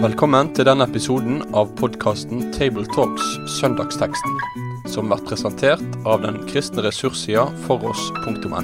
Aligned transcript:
Velkommen 0.00 0.50
til 0.56 0.64
denne 0.64 0.84
episoden 0.88 1.42
av 1.56 1.70
podkasten 1.76 2.46
Tabletalks 2.56 3.26
Søndagsteksten, 3.58 4.36
som 4.88 5.10
blir 5.10 5.20
presentert 5.28 5.98
av 6.08 6.22
den 6.24 6.38
kristne 6.48 6.84
ressurssida 6.86 7.46
foross.no. 7.66 8.62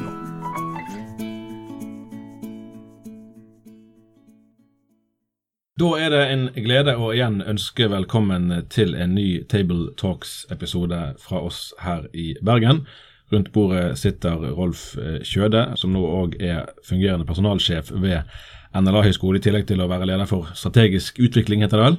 Da 5.77 5.91
er 6.01 6.15
det 6.15 6.23
en 6.33 6.47
glede 6.57 6.95
å 6.97 7.11
igjen 7.13 7.43
ønske 7.45 7.91
velkommen 7.93 8.49
til 8.73 8.95
en 8.97 9.13
ny 9.19 9.43
Table 9.45 9.91
Talks-episode 10.01 11.03
fra 11.21 11.43
oss 11.45 11.75
her 11.85 12.09
i 12.17 12.31
Bergen. 12.41 12.87
Rundt 13.33 13.53
bordet 13.53 13.99
sitter 13.99 14.39
Rolf 14.55 14.93
eh, 14.99 15.23
Kjøde, 15.27 15.73
som 15.81 15.95
nå 15.95 16.03
òg 16.03 16.37
er 16.39 16.69
fungerende 16.87 17.27
personalsjef 17.27 17.91
ved 17.91 18.23
NLA 18.77 19.03
høgskole, 19.09 19.41
i 19.41 19.43
tillegg 19.43 19.67
til 19.67 19.83
å 19.83 19.89
være 19.91 20.07
leder 20.07 20.29
for 20.31 20.53
strategisk 20.55 21.19
utvikling, 21.23 21.65
heter 21.65 21.81
det 21.81 21.89
vel. 21.89 21.99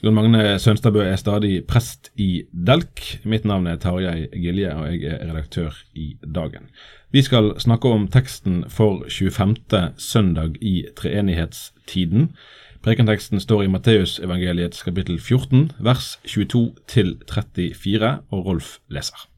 Jon 0.00 0.16
Magne 0.16 0.54
Sønstadbø 0.56 1.02
er 1.04 1.18
stadig 1.20 1.58
prest 1.68 2.08
i 2.16 2.46
Delk. 2.52 3.02
Mitt 3.28 3.44
navn 3.44 3.68
er 3.68 3.76
Tarjei 3.80 4.30
Gilje, 4.32 4.72
og 4.72 4.94
jeg 4.94 5.12
er 5.12 5.26
redaktør 5.28 5.76
i 5.92 6.14
Dagen. 6.24 6.70
Vi 7.12 7.20
skal 7.26 7.52
snakke 7.60 7.92
om 7.92 8.06
teksten 8.08 8.62
for 8.72 9.04
25. 9.08 9.56
søndag 10.00 10.56
i 10.64 10.86
treenighetstiden. 10.96 12.30
Prekenteksten 12.80 13.44
står 13.44 13.66
i 13.66 13.72
Matteusevangeliets 13.74 14.80
kapittel 14.86 15.20
14, 15.20 15.72
vers 15.84 16.14
22 16.24 16.70
til 16.88 17.18
34, 17.28 18.16
og 18.32 18.46
Rolf 18.46 18.78
leser. 18.88 19.29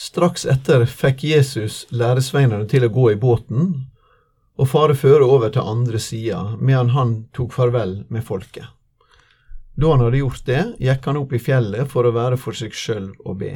Straks 0.00 0.46
etter 0.48 0.86
fikk 0.88 1.26
Jesus 1.28 1.82
læresveinene 1.92 2.64
til 2.72 2.86
å 2.86 2.92
gå 2.92 3.02
i 3.12 3.18
båten 3.20 3.66
og 4.56 4.68
fare 4.70 4.94
føre 4.96 5.26
over 5.28 5.52
til 5.52 5.66
andre 5.68 6.00
sida, 6.00 6.54
medan 6.56 6.94
han 6.94 7.12
tok 7.36 7.52
farvel 7.52 7.98
med 8.08 8.24
folket. 8.24 8.64
Da 9.76 9.92
han 9.92 10.04
hadde 10.06 10.22
gjort 10.22 10.46
det, 10.48 10.62
gikk 10.80 11.10
han 11.10 11.20
opp 11.20 11.36
i 11.36 11.42
fjellet 11.44 11.92
for 11.92 12.08
å 12.08 12.14
være 12.16 12.40
for 12.40 12.56
seg 12.56 12.72
sjøl 12.76 13.10
og 13.26 13.38
be. 13.44 13.52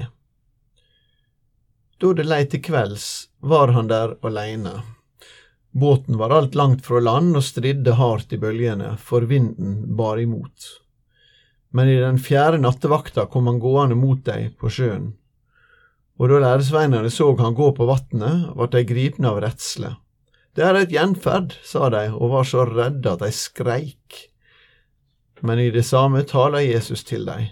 Da 1.96 2.12
det 2.12 2.28
lei 2.28 2.42
til 2.44 2.60
kvelds, 2.68 3.08
var 3.40 3.72
han 3.72 3.88
der 3.88 4.16
aleine. 4.20 4.76
Båten 5.72 6.20
var 6.20 6.36
alt 6.36 6.54
langt 6.54 6.84
fra 6.84 7.00
land 7.00 7.40
og 7.40 7.48
stridde 7.48 7.96
hardt 7.96 8.36
i 8.36 8.42
bølgene, 8.44 8.98
for 9.00 9.24
vinden 9.32 9.96
bar 9.96 10.20
imot. 10.20 10.70
Men 11.72 11.88
i 11.88 12.00
den 12.04 12.20
fjerde 12.20 12.60
nattevakta 12.60 13.30
kom 13.32 13.48
han 13.48 13.64
gående 13.64 13.96
mot 13.96 14.20
dei 14.28 14.50
på 14.60 14.68
sjøen. 14.68 15.14
Og 16.18 16.30
da 16.30 16.38
læresveinene 16.42 17.10
så 17.10 17.32
han 17.40 17.56
gå 17.58 17.72
på 17.74 17.88
vatnet, 17.88 18.52
ble 18.54 18.68
de 18.70 18.84
gripne 18.86 19.30
av 19.32 19.40
redsle. 19.42 19.96
Det 20.54 20.62
er 20.62 20.78
et 20.78 20.92
gjenferd, 20.94 21.56
sa 21.66 21.88
de, 21.90 22.06
og 22.14 22.30
var 22.36 22.46
så 22.46 22.62
redde 22.68 23.10
at 23.10 23.24
de 23.24 23.30
skreik. 23.34 24.20
Men 25.42 25.58
i 25.58 25.72
det 25.74 25.82
samme 25.84 26.22
taler 26.22 26.62
Jesus 26.62 27.02
til 27.04 27.26
dem. 27.26 27.50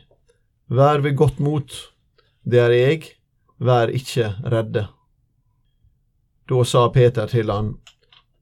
Vær 0.70 1.02
ved 1.02 1.16
godt 1.18 1.40
mot, 1.42 1.74
det 2.46 2.60
er 2.62 2.74
jeg, 2.76 3.02
vær 3.58 3.90
ikke 3.90 4.30
redde. 4.46 4.86
Da 6.48 6.64
sa 6.64 6.86
Peter 6.94 7.26
til 7.26 7.50
han, 7.50 7.74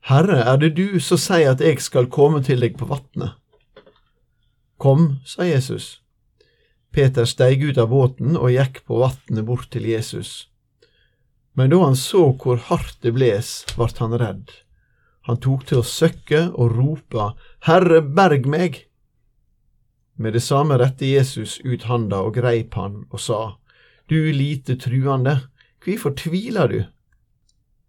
Herre, 0.08 0.38
er 0.44 0.56
det 0.60 0.76
du 0.76 1.00
som 1.00 1.20
sier 1.20 1.52
at 1.52 1.60
jeg 1.64 1.80
skal 1.80 2.08
komme 2.12 2.40
til 2.44 2.60
deg 2.60 2.76
på 2.80 2.88
vatnet? 2.88 3.36
Kom, 4.80 5.20
sa 5.24 5.44
Jesus. 5.44 6.00
Peter 6.90 7.24
steig 7.24 7.62
ut 7.62 7.78
av 7.78 7.92
båten 7.92 8.34
og 8.34 8.50
gikk 8.50 8.82
på 8.86 8.98
vatnet 8.98 9.46
bort 9.46 9.70
til 9.70 9.86
Jesus. 9.86 10.48
Men 11.54 11.70
da 11.70 11.84
han 11.84 11.96
så 11.98 12.30
hvor 12.34 12.58
hardt 12.70 12.98
det 13.04 13.14
bles, 13.14 13.62
vart 13.78 14.02
han 14.02 14.16
redd. 14.18 14.50
Han 15.28 15.38
tok 15.38 15.66
til 15.68 15.80
å 15.80 15.86
søkke 15.86 16.48
og 16.50 16.74
ropa, 16.74 17.34
Herre, 17.66 18.00
berg 18.02 18.48
meg! 18.50 18.86
Med 20.20 20.34
det 20.36 20.42
samme 20.44 20.76
rette 20.80 21.06
Jesus 21.06 21.58
ut 21.64 21.86
handa 21.88 22.20
og 22.26 22.34
greip 22.36 22.74
han 22.76 23.04
og 23.08 23.20
sa, 23.22 23.40
Du 24.08 24.32
lite 24.32 24.76
truende, 24.76 25.36
hvorfor 25.84 26.16
tviler 26.18 26.68
du? 26.68 26.80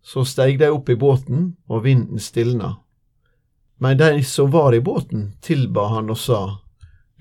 Så 0.01 0.23
steig 0.25 0.59
de 0.59 0.69
opp 0.71 0.89
i 0.89 0.95
båten, 0.95 1.55
og 1.67 1.83
vinden 1.83 2.19
stilna. 2.19 2.77
Men 3.81 3.97
de 3.97 4.23
som 4.23 4.51
var 4.53 4.73
i 4.73 4.81
båten, 4.81 5.31
tilba 5.41 5.87
han 5.95 6.09
og 6.13 6.17
sa, 6.17 6.60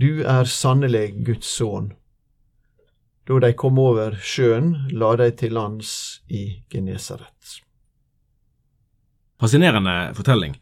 Du 0.01 0.23
er 0.25 0.49
sannelig 0.49 1.11
Guds 1.27 1.49
sønn. 1.59 1.91
Da 3.29 3.37
de 3.45 3.51
kom 3.53 3.77
over 3.79 4.15
sjøen, 4.25 4.73
la 4.97 5.11
de 5.21 5.27
til 5.37 5.53
lands 5.53 5.91
i 6.33 6.63
Genesaret. 6.73 7.59
Fascinerende 9.41 10.15
fortelling. 10.17 10.57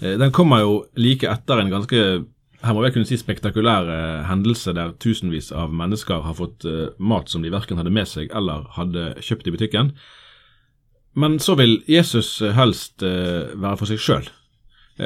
Eh, 0.00 0.16
den 0.20 0.32
kommer 0.32 0.62
jo 0.64 0.78
like 0.96 1.28
etter 1.28 1.60
en 1.60 1.72
ganske 1.72 2.04
her 2.58 2.74
må 2.74 2.82
jeg 2.82 2.96
kunne 2.96 3.06
si 3.06 3.18
spektakulær 3.20 3.90
eh, 3.92 4.24
hendelse 4.26 4.72
der 4.74 4.96
tusenvis 4.98 5.52
av 5.54 5.70
mennesker 5.70 6.24
har 6.24 6.34
fått 6.40 6.64
eh, 6.66 6.88
mat 6.98 7.28
som 7.30 7.44
de 7.44 7.52
verken 7.54 7.78
hadde 7.78 7.92
med 7.94 8.08
seg 8.08 8.32
eller 8.34 8.64
hadde 8.78 9.12
kjøpt 9.22 9.46
i 9.46 9.54
butikken. 9.54 9.92
Men 11.18 11.36
så 11.42 11.58
vil 11.60 11.82
Jesus 11.90 12.38
helst 12.54 13.02
være 13.02 13.76
for 13.80 13.90
seg 13.90 13.98
sjøl. 13.98 14.26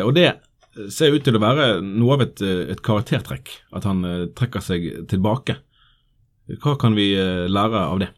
Og 0.02 0.10
det 0.16 0.26
ser 0.92 1.12
ut 1.12 1.24
til 1.24 1.36
å 1.36 1.42
være 1.42 1.66
noe 1.84 2.16
av 2.16 2.24
et, 2.24 2.40
et 2.42 2.80
karaktertrekk, 2.84 3.50
at 3.76 3.86
han 3.88 4.02
trekker 4.38 4.64
seg 4.64 4.88
tilbake. 5.10 5.58
Hva 6.62 6.74
kan 6.80 6.96
vi 6.96 7.12
lære 7.48 7.86
av 7.86 8.02
det? 8.02 8.10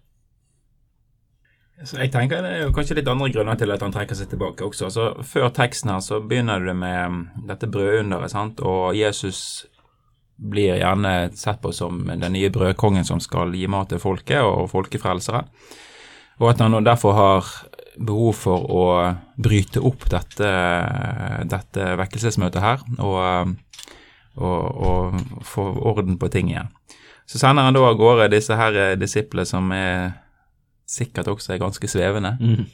Så 1.83 1.99
jeg 1.99 2.13
tenker 2.15 2.45
Det 2.45 2.51
er 2.55 2.73
kanskje 2.75 2.97
litt 3.01 3.09
andre 3.11 3.29
grunner 3.35 3.59
til 3.59 3.73
at 3.75 3.83
han 3.83 3.93
trekker 3.93 4.17
seg 4.17 4.31
tilbake 4.31 4.65
også. 4.67 4.89
Altså, 4.89 5.07
Før 5.27 5.51
teksten 5.55 5.91
her 5.91 6.03
så 6.05 6.21
begynner 6.23 6.63
det 6.63 6.77
med 6.79 6.99
um, 7.11 7.23
dette 7.49 7.69
brødunderet, 7.71 8.33
sant? 8.33 8.63
og 8.63 8.95
Jesus 8.97 9.67
blir 10.35 10.81
gjerne 10.81 11.31
sett 11.39 11.61
på 11.63 11.71
som 11.75 12.01
den 12.09 12.35
nye 12.35 12.51
brødkongen 12.51 13.07
som 13.07 13.21
skal 13.23 13.55
gi 13.55 13.69
mat 13.71 13.93
til 13.93 14.03
folket 14.03 14.43
og 14.43 14.67
folkefrelsere. 14.73 15.45
Og 16.43 16.49
at 16.51 16.63
han 16.63 16.75
derfor 16.83 17.15
har 17.15 17.53
behov 17.99 18.35
for 18.39 18.67
å 18.75 18.85
bryte 19.39 19.83
opp 19.85 20.09
dette, 20.11 20.51
dette 21.51 21.93
vekkelsesmøtet 22.01 22.63
her 22.65 22.83
og, 22.99 23.19
um, 23.23 23.55
og, 24.35 24.63
og 24.89 25.45
få 25.47 25.69
orden 25.93 26.19
på 26.19 26.31
ting 26.35 26.51
igjen. 26.51 26.73
Så 27.27 27.39
sender 27.41 27.65
han 27.69 27.77
da 27.77 27.85
av 27.87 27.99
gårde 27.99 28.33
disse 28.35 28.57
her 28.59 28.97
disiplene 29.01 29.47
som 29.49 29.71
er 29.73 30.13
sikkert 30.91 31.31
også 31.33 31.55
er 31.55 31.63
ganske 31.63 31.89
svevende. 31.89 32.37
Mm. 32.41 32.67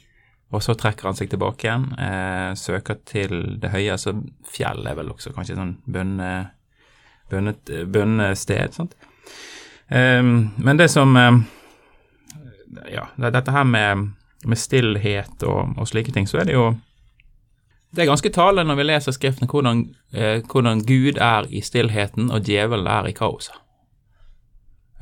Og 0.51 0.63
så 0.63 0.75
trekker 0.75 1.07
han 1.07 1.15
seg 1.15 1.29
tilbake 1.31 1.67
igjen, 1.67 1.85
eh, 1.95 2.51
søker 2.59 2.99
til 3.07 3.59
det 3.61 3.71
høye, 3.71 3.97
Så 3.97 4.13
fjell 4.43 4.87
er 4.87 4.95
vel 4.95 5.09
også 5.09 5.33
kanskje 5.33 5.55
sånn 5.55 5.77
bønnested. 7.29 8.73
sant? 8.73 8.95
Eh, 9.87 10.21
men 10.23 10.77
det 10.77 10.89
som 10.91 11.15
eh, 11.17 11.31
Ja, 12.91 13.07
dette 13.17 13.51
her 13.51 13.63
med, 13.63 14.11
med 14.45 14.57
stillhet 14.57 15.43
og, 15.43 15.75
og, 15.77 15.87
slike 15.87 16.11
ting, 16.11 16.27
så 16.27 16.41
er 16.41 16.49
det 16.49 16.53
jo 16.53 16.71
Det 17.91 18.03
er 18.03 18.09
ganske 18.09 18.29
talende 18.29 18.71
når 18.71 18.79
vi 18.79 18.83
leser 18.87 19.11
Skriften 19.11 19.49
hvordan, 19.51 19.83
eh, 20.13 20.41
hvordan 20.47 20.85
Gud 20.87 21.19
er 21.19 21.49
i 21.49 21.61
stillheten 21.61 22.31
og 22.31 22.45
djevelen 22.47 22.87
er 22.87 23.09
i 23.09 23.11
kaoset. 23.11 23.57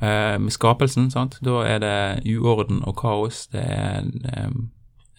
Eh, 0.00 0.38
med 0.38 0.52
skapelsen, 0.52 1.10
sant? 1.10 1.36
da 1.44 1.60
er 1.68 1.80
det 1.82 2.36
uorden 2.36 2.80
og 2.88 2.96
kaos. 2.96 3.46
Det 3.52 3.60
er 3.60 4.06
eh, 4.32 4.54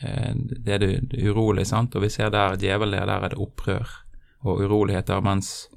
eh, 0.02 0.32
det, 0.34 0.74
er 0.74 0.80
det, 0.82 1.20
urolige, 1.22 1.70
sant? 1.70 1.96
og 1.96 2.02
vi 2.02 2.10
ser 2.10 2.34
der 2.34 2.58
djevelen 2.58 2.98
er, 3.00 3.06
der 3.06 3.28
er 3.28 3.30
det 3.30 3.38
opprør 3.38 3.88
og 4.42 4.64
uroligheter. 4.66 5.22
Mens 5.22 5.70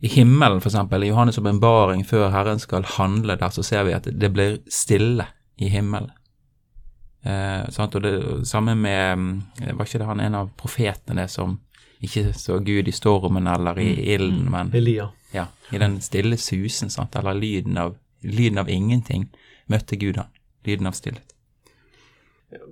i 0.00 0.08
himmelen, 0.08 0.62
eksempel, 0.64 1.04
i 1.04 1.10
Johannes' 1.10 1.38
åpenbaring, 1.40 2.06
før 2.06 2.30
Herren 2.30 2.58
skal 2.58 2.86
handle 2.96 3.36
der, 3.36 3.50
så 3.50 3.62
ser 3.62 3.84
vi 3.84 3.92
at 3.92 4.08
det 4.08 4.32
blir 4.32 4.58
stille 4.70 5.26
i 5.58 5.68
himmelen. 5.68 6.10
Eh, 7.28 7.68
sant? 7.74 7.94
Og 7.94 8.02
det 8.02 8.14
samme 8.48 8.74
med 8.74 9.42
Var 9.60 9.84
ikke 9.84 10.00
det 10.00 10.08
han 10.08 10.20
en 10.24 10.38
av 10.38 10.52
profetene 10.56 11.28
som 11.28 11.58
ikke 12.00 12.32
så 12.38 12.60
Gud 12.62 12.88
i 12.88 12.94
stormen 12.94 13.46
eller 13.50 13.78
i 13.82 13.88
mm. 13.90 14.02
ilden, 14.14 14.44
mm. 14.46 14.52
men 14.52 14.70
Elia. 14.74 15.08
Ja, 15.34 15.48
i 15.74 15.78
den 15.82 15.98
stille 16.00 16.38
susen, 16.38 16.90
sant, 16.94 17.16
eller 17.18 17.34
lyden 17.34 17.76
av, 17.78 17.96
lyden 18.22 18.62
av 18.62 18.70
ingenting, 18.70 19.26
møtte 19.66 19.98
Gud 19.98 20.16
han. 20.16 20.30
Lyden 20.64 20.86
av 20.86 20.94
stillhet. 20.94 21.34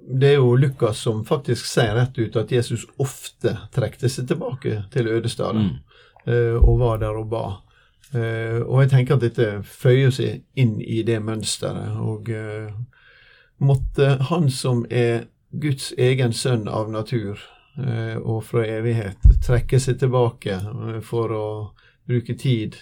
Det 0.08 0.30
er 0.30 0.38
jo 0.38 0.54
Lukas 0.56 1.02
som 1.04 1.24
faktisk 1.26 1.66
sier 1.68 1.98
rett 1.98 2.16
ut 2.18 2.36
at 2.38 2.52
Jesus 2.54 2.86
ofte 3.02 3.52
trekte 3.74 4.08
seg 4.08 4.30
tilbake 4.30 4.86
til 4.94 5.10
ødestaden 5.12 5.72
mm. 5.72 5.82
Eh, 6.26 6.56
og 6.58 6.80
var 6.80 6.96
der 6.98 7.14
og 7.14 7.28
ba. 7.30 7.44
Eh, 8.10 8.56
og 8.58 8.80
jeg 8.82 8.88
tenker 8.90 9.14
at 9.14 9.22
dette 9.22 9.60
føyer 9.62 10.10
seg 10.10 10.40
inn 10.58 10.80
i 10.82 11.04
det 11.06 11.20
mønsteret. 11.22 12.00
Og 12.02 12.30
eh, 12.34 12.72
måtte 13.58 14.16
Han 14.30 14.50
som 14.50 14.84
er 14.90 15.26
Guds 15.50 15.92
egen 15.96 16.34
sønn 16.36 16.68
av 16.68 16.90
natur 16.92 17.40
og 17.76 18.38
fra 18.48 18.62
evighet, 18.64 19.20
trekke 19.44 19.76
seg 19.80 19.98
tilbake 20.00 20.54
for 21.04 21.32
å 21.36 21.48
bruke 22.08 22.32
tid 22.40 22.78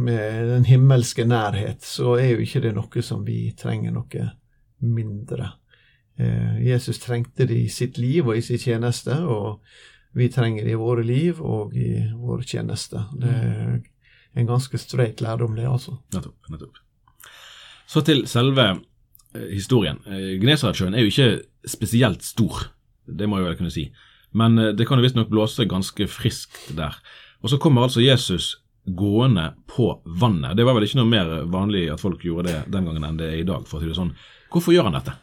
med 0.00 0.48
den 0.48 0.64
himmelske 0.64 1.26
nærhet, 1.28 1.84
så 1.84 2.14
er 2.16 2.30
jo 2.30 2.44
ikke 2.44 2.62
det 2.64 2.72
noe 2.72 3.04
som 3.04 3.24
vi 3.26 3.50
trenger 3.56 3.92
noe 3.92 4.30
mindre 4.80 5.50
Eh, 6.16 6.66
Jesus 6.66 6.98
trengte 6.98 7.46
det 7.46 7.54
i 7.54 7.68
sitt 7.68 7.98
liv 7.98 8.28
og 8.28 8.36
i 8.36 8.42
sin 8.42 8.60
tjeneste, 8.60 9.16
og 9.24 9.62
vi 10.12 10.28
trenger 10.32 10.66
det 10.66 10.74
i 10.74 10.80
våre 10.80 11.04
liv 11.06 11.40
og 11.40 11.74
i 11.76 11.94
vår 12.16 12.44
tjeneste. 12.46 13.06
Det 13.16 13.32
er 13.32 13.80
en 14.34 14.48
ganske 14.48 14.78
streit 14.78 15.20
lærdom, 15.24 15.56
det, 15.56 15.66
altså. 15.68 15.96
Nettopp. 16.12 16.50
nettopp. 16.52 16.80
Så 17.88 18.04
til 18.04 18.26
selve 18.28 18.68
eh, 18.68 18.82
historien. 19.52 20.00
Eh, 20.06 20.38
Genesaretsjøen 20.40 20.94
er 20.94 21.04
jo 21.04 21.12
ikke 21.12 21.68
spesielt 21.68 22.24
stor, 22.26 22.68
det 23.06 23.28
må 23.28 23.38
jeg 23.38 23.48
vel 23.48 23.58
kunne 23.60 23.74
si. 23.74 23.86
Men 24.36 24.58
eh, 24.58 24.72
det 24.76 24.86
kan 24.88 25.00
jo 25.00 25.06
visstnok 25.06 25.30
blåse 25.32 25.68
ganske 25.68 26.08
friskt 26.10 26.72
der. 26.76 26.98
Og 27.42 27.52
så 27.52 27.58
kommer 27.62 27.86
altså 27.86 28.04
Jesus 28.04 28.56
gående 28.84 29.52
på 29.70 30.02
vannet. 30.04 30.56
Det 30.58 30.66
var 30.66 30.74
vel 30.74 30.86
ikke 30.88 30.98
noe 30.98 31.10
mer 31.10 31.34
vanlig 31.50 31.86
at 31.92 32.02
folk 32.02 32.24
gjorde 32.26 32.50
det 32.50 32.62
den 32.74 32.88
gangen 32.88 33.04
enn 33.06 33.20
det 33.20 33.28
er 33.30 33.42
i 33.42 33.46
dag, 33.46 33.66
for 33.68 33.78
å 33.78 33.82
si 33.82 33.90
det 33.90 33.98
sånn. 33.98 34.14
Hvorfor 34.52 34.74
gjør 34.74 34.90
han 34.90 34.98
dette? 34.98 35.14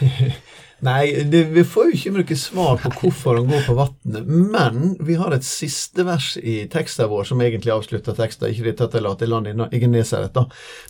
Nei, 0.80 1.24
det, 1.28 1.42
vi 1.52 1.64
får 1.64 1.90
jo 1.90 1.96
ikke 1.96 2.12
bruke 2.14 2.36
svar 2.40 2.78
på 2.80 2.90
hvorfor 3.00 3.36
han 3.36 3.48
går 3.50 3.66
på 3.66 3.76
vannet, 3.76 4.28
men 4.28 4.94
vi 5.04 5.16
har 5.20 5.34
et 5.36 5.44
siste 5.44 6.04
vers 6.08 6.32
i 6.40 6.62
teksten 6.72 7.10
vår 7.10 7.28
som 7.28 7.42
egentlig 7.44 7.74
avslutter 7.74 8.16
teksten, 8.16 8.48
ikke 8.48 8.70
det 8.70 8.76
tatt 8.80 8.96
la 9.02 9.12
til 9.18 9.32
landet 9.32 9.76
i 9.76 9.80
Genesaret, 9.82 10.32
da, 10.36 10.46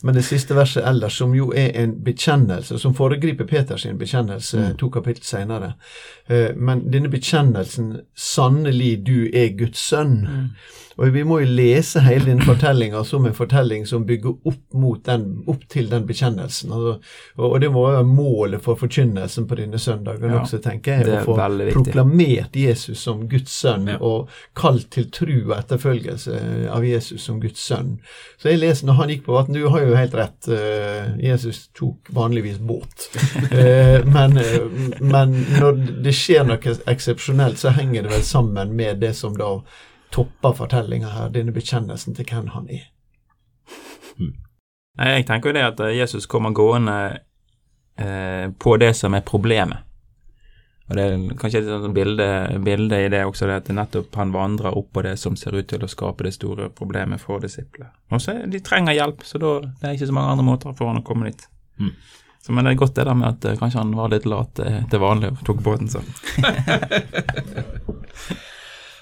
men 0.07 0.15
det 0.15 0.25
siste 0.29 0.55
verset 0.55 0.87
ellers, 0.87 1.19
som 1.19 1.35
jo 1.35 1.51
er 1.57 1.75
en 1.83 1.97
bekjennelse, 2.07 2.79
som 2.79 2.95
foregriper 2.95 3.49
Peters 3.51 3.87
bekjennelse 3.99 4.61
mm. 4.61 4.77
to 4.79 4.91
kapittel 4.95 5.27
senere. 5.27 5.73
Eh, 6.31 6.55
men 6.57 6.87
denne 6.93 7.11
bekjennelsen, 7.11 7.97
'sannelig 8.15 8.93
du 9.07 9.27
er 9.35 9.57
Guds 9.59 9.83
sønn', 9.91 10.21
mm. 10.27 10.47
Og 10.97 11.13
Vi 11.15 11.23
må 11.25 11.39
jo 11.41 11.49
lese 11.49 12.03
hele 12.05 12.27
denne 12.27 12.45
fortellinga 12.45 13.03
som 13.07 13.27
en 13.27 13.35
fortelling 13.37 13.87
som 13.87 14.05
bygger 14.07 14.35
opp, 14.49 14.63
den, 15.07 15.27
opp 15.49 15.63
til 15.71 15.89
den 15.91 16.07
bekjennelsen. 16.09 16.73
Altså, 16.75 16.97
og, 17.39 17.57
det 17.63 17.71
må 17.73 17.85
være 17.87 18.05
målet 18.07 18.63
for 18.65 18.79
forkynnelsen 18.81 19.47
på 19.49 19.59
denne 19.61 19.79
søndagen 19.81 20.35
ja, 20.35 20.43
også, 20.43 20.61
tenker 20.63 21.01
jeg. 21.01 21.21
Å 21.21 21.25
få 21.29 21.37
proklamert 21.77 22.57
Jesus 22.57 23.05
som 23.07 23.27
Guds 23.31 23.55
sønn, 23.63 23.89
ja. 23.93 23.99
og 24.01 24.31
kalt 24.59 24.91
til 24.95 25.09
tru 25.15 25.35
og 25.51 25.57
etterfølgelse 25.61 26.41
av 26.73 26.87
Jesus 26.87 27.25
som 27.29 27.41
Guds 27.43 27.63
sønn. 27.65 27.99
Så 28.41 28.53
jeg 28.53 28.63
leser 28.63 28.89
når 28.89 29.01
han 29.01 29.13
gikk 29.15 29.27
på 29.27 29.37
vann 29.37 29.55
Du 29.55 29.63
har 29.69 29.85
jo 29.85 29.97
helt 29.97 30.17
rett. 30.17 30.39
Uh, 30.49 31.17
Jesus 31.23 31.69
tok 31.77 32.11
vanligvis 32.17 32.59
båt. 32.59 33.11
uh, 33.53 34.01
men, 34.15 34.41
men 35.01 35.37
når 35.61 35.85
det 36.05 36.17
skjer 36.17 36.49
noe 36.49 36.77
eksepsjonelt, 36.91 37.61
så 37.61 37.75
henger 37.77 38.05
det 38.07 38.15
vel 38.17 38.27
sammen 38.27 38.75
med 38.77 39.01
det 39.05 39.15
som 39.19 39.37
da 39.39 39.59
topper 40.11 40.57
fortellinga 40.59 41.11
her, 41.15 41.29
denne 41.35 41.53
bekjennelsen 41.55 42.17
til 42.19 42.27
hvem 42.31 42.51
han 42.55 42.71
er. 42.71 42.87
Hmm. 44.17 44.35
Jeg 44.99 45.27
tenker 45.29 45.51
jo 45.51 45.57
det 45.57 45.69
at 45.69 45.81
eh, 45.87 45.97
Jesus 45.97 46.27
kommer 46.27 46.55
gående 46.57 46.97
eh, 47.97 48.51
på 48.59 48.77
det 48.83 48.95
som 48.99 49.15
er 49.15 49.25
problemet. 49.27 49.87
Og 50.91 50.97
Det 50.97 51.03
er 51.07 51.37
kanskje 51.39 51.61
et 51.61 51.69
sånt 51.71 51.95
bilde, 51.95 52.27
bilde, 52.67 52.99
i 52.99 53.11
det 53.13 53.23
også, 53.23 53.47
det 53.47 53.61
at 53.61 53.69
nettopp 53.71 54.17
han 54.19 54.33
vandrer 54.35 54.75
opp 54.75 54.89
på 54.93 55.05
det 55.07 55.15
som 55.23 55.37
ser 55.39 55.55
ut 55.55 55.69
til 55.71 55.85
å 55.87 55.91
skape 55.91 56.27
det 56.27 56.35
store 56.35 56.67
problemet 56.75 57.23
for 57.23 57.39
disiplene. 57.39 57.93
Og 58.11 58.19
så 58.19 58.41
De 58.51 58.59
trenger 58.59 58.99
hjelp, 58.99 59.23
så 59.23 59.39
da 59.39 59.53
det 59.63 59.87
er 59.87 59.95
ikke 59.95 60.11
så 60.11 60.17
mange 60.17 60.35
andre 60.35 60.49
måter 60.49 60.75
for 60.75 60.91
han 60.91 60.99
å 60.99 61.07
komme 61.07 61.31
dit. 61.31 61.47
Mm. 61.79 61.95
Så, 62.43 62.51
men 62.53 62.67
det 62.67 62.73
er 62.73 62.83
godt 62.83 62.97
det 62.99 63.07
der 63.07 63.15
med 63.15 63.29
at 63.29 63.47
uh, 63.47 63.59
kanskje 63.61 63.85
han 63.85 63.95
var 63.95 64.11
litt 64.11 64.27
lat 64.27 64.59
uh, 64.65 64.81
til 64.91 65.03
vanlig 65.05 65.31
og 65.31 65.45
tok 65.47 65.63
båten, 65.63 65.93
så. 65.93 66.03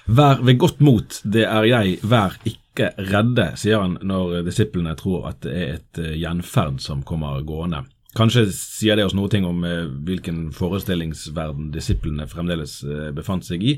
Vær 0.09 0.41
ved 0.41 0.57
godt 0.57 0.81
mot, 0.81 1.21
det 1.25 1.43
er 1.45 1.67
jeg, 1.69 1.99
vær 2.09 2.39
ikke 2.49 2.95
redde, 3.11 3.51
sier 3.61 3.83
han 3.83 3.99
når 4.09 4.39
disiplene 4.47 4.95
tror 4.97 5.27
at 5.29 5.43
det 5.45 5.53
er 5.53 5.75
et 5.75 6.01
eh, 6.01 6.15
gjenferd 6.17 6.79
som 6.81 7.03
kommer 7.05 7.43
gående. 7.45 7.83
Kanskje 8.17 8.47
sier 8.57 8.97
det 8.97 9.05
oss 9.05 9.17
noe 9.19 9.29
ting 9.29 9.45
om 9.45 9.61
eh, 9.69 9.85
hvilken 10.09 10.47
forestillingsverden 10.57 11.69
disiplene 11.77 12.25
fremdeles 12.31 12.81
eh, 12.89 13.11
befant 13.13 13.45
seg 13.45 13.61
i, 13.61 13.77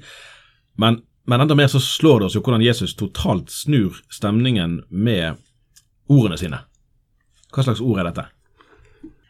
men, 0.79 1.01
men 1.27 1.43
enda 1.43 1.59
mer 1.59 1.73
så 1.73 1.83
slår 1.83 2.23
det 2.23 2.31
oss 2.31 2.39
jo 2.39 2.45
hvordan 2.47 2.63
Jesus 2.63 2.95
totalt 2.95 3.51
snur 3.51 3.99
stemningen 4.15 4.85
med 4.89 5.41
ordene 6.07 6.39
sine. 6.39 6.63
Hva 7.51 7.67
slags 7.67 7.83
ord 7.83 8.05
er 8.05 8.13
dette? 8.13 8.31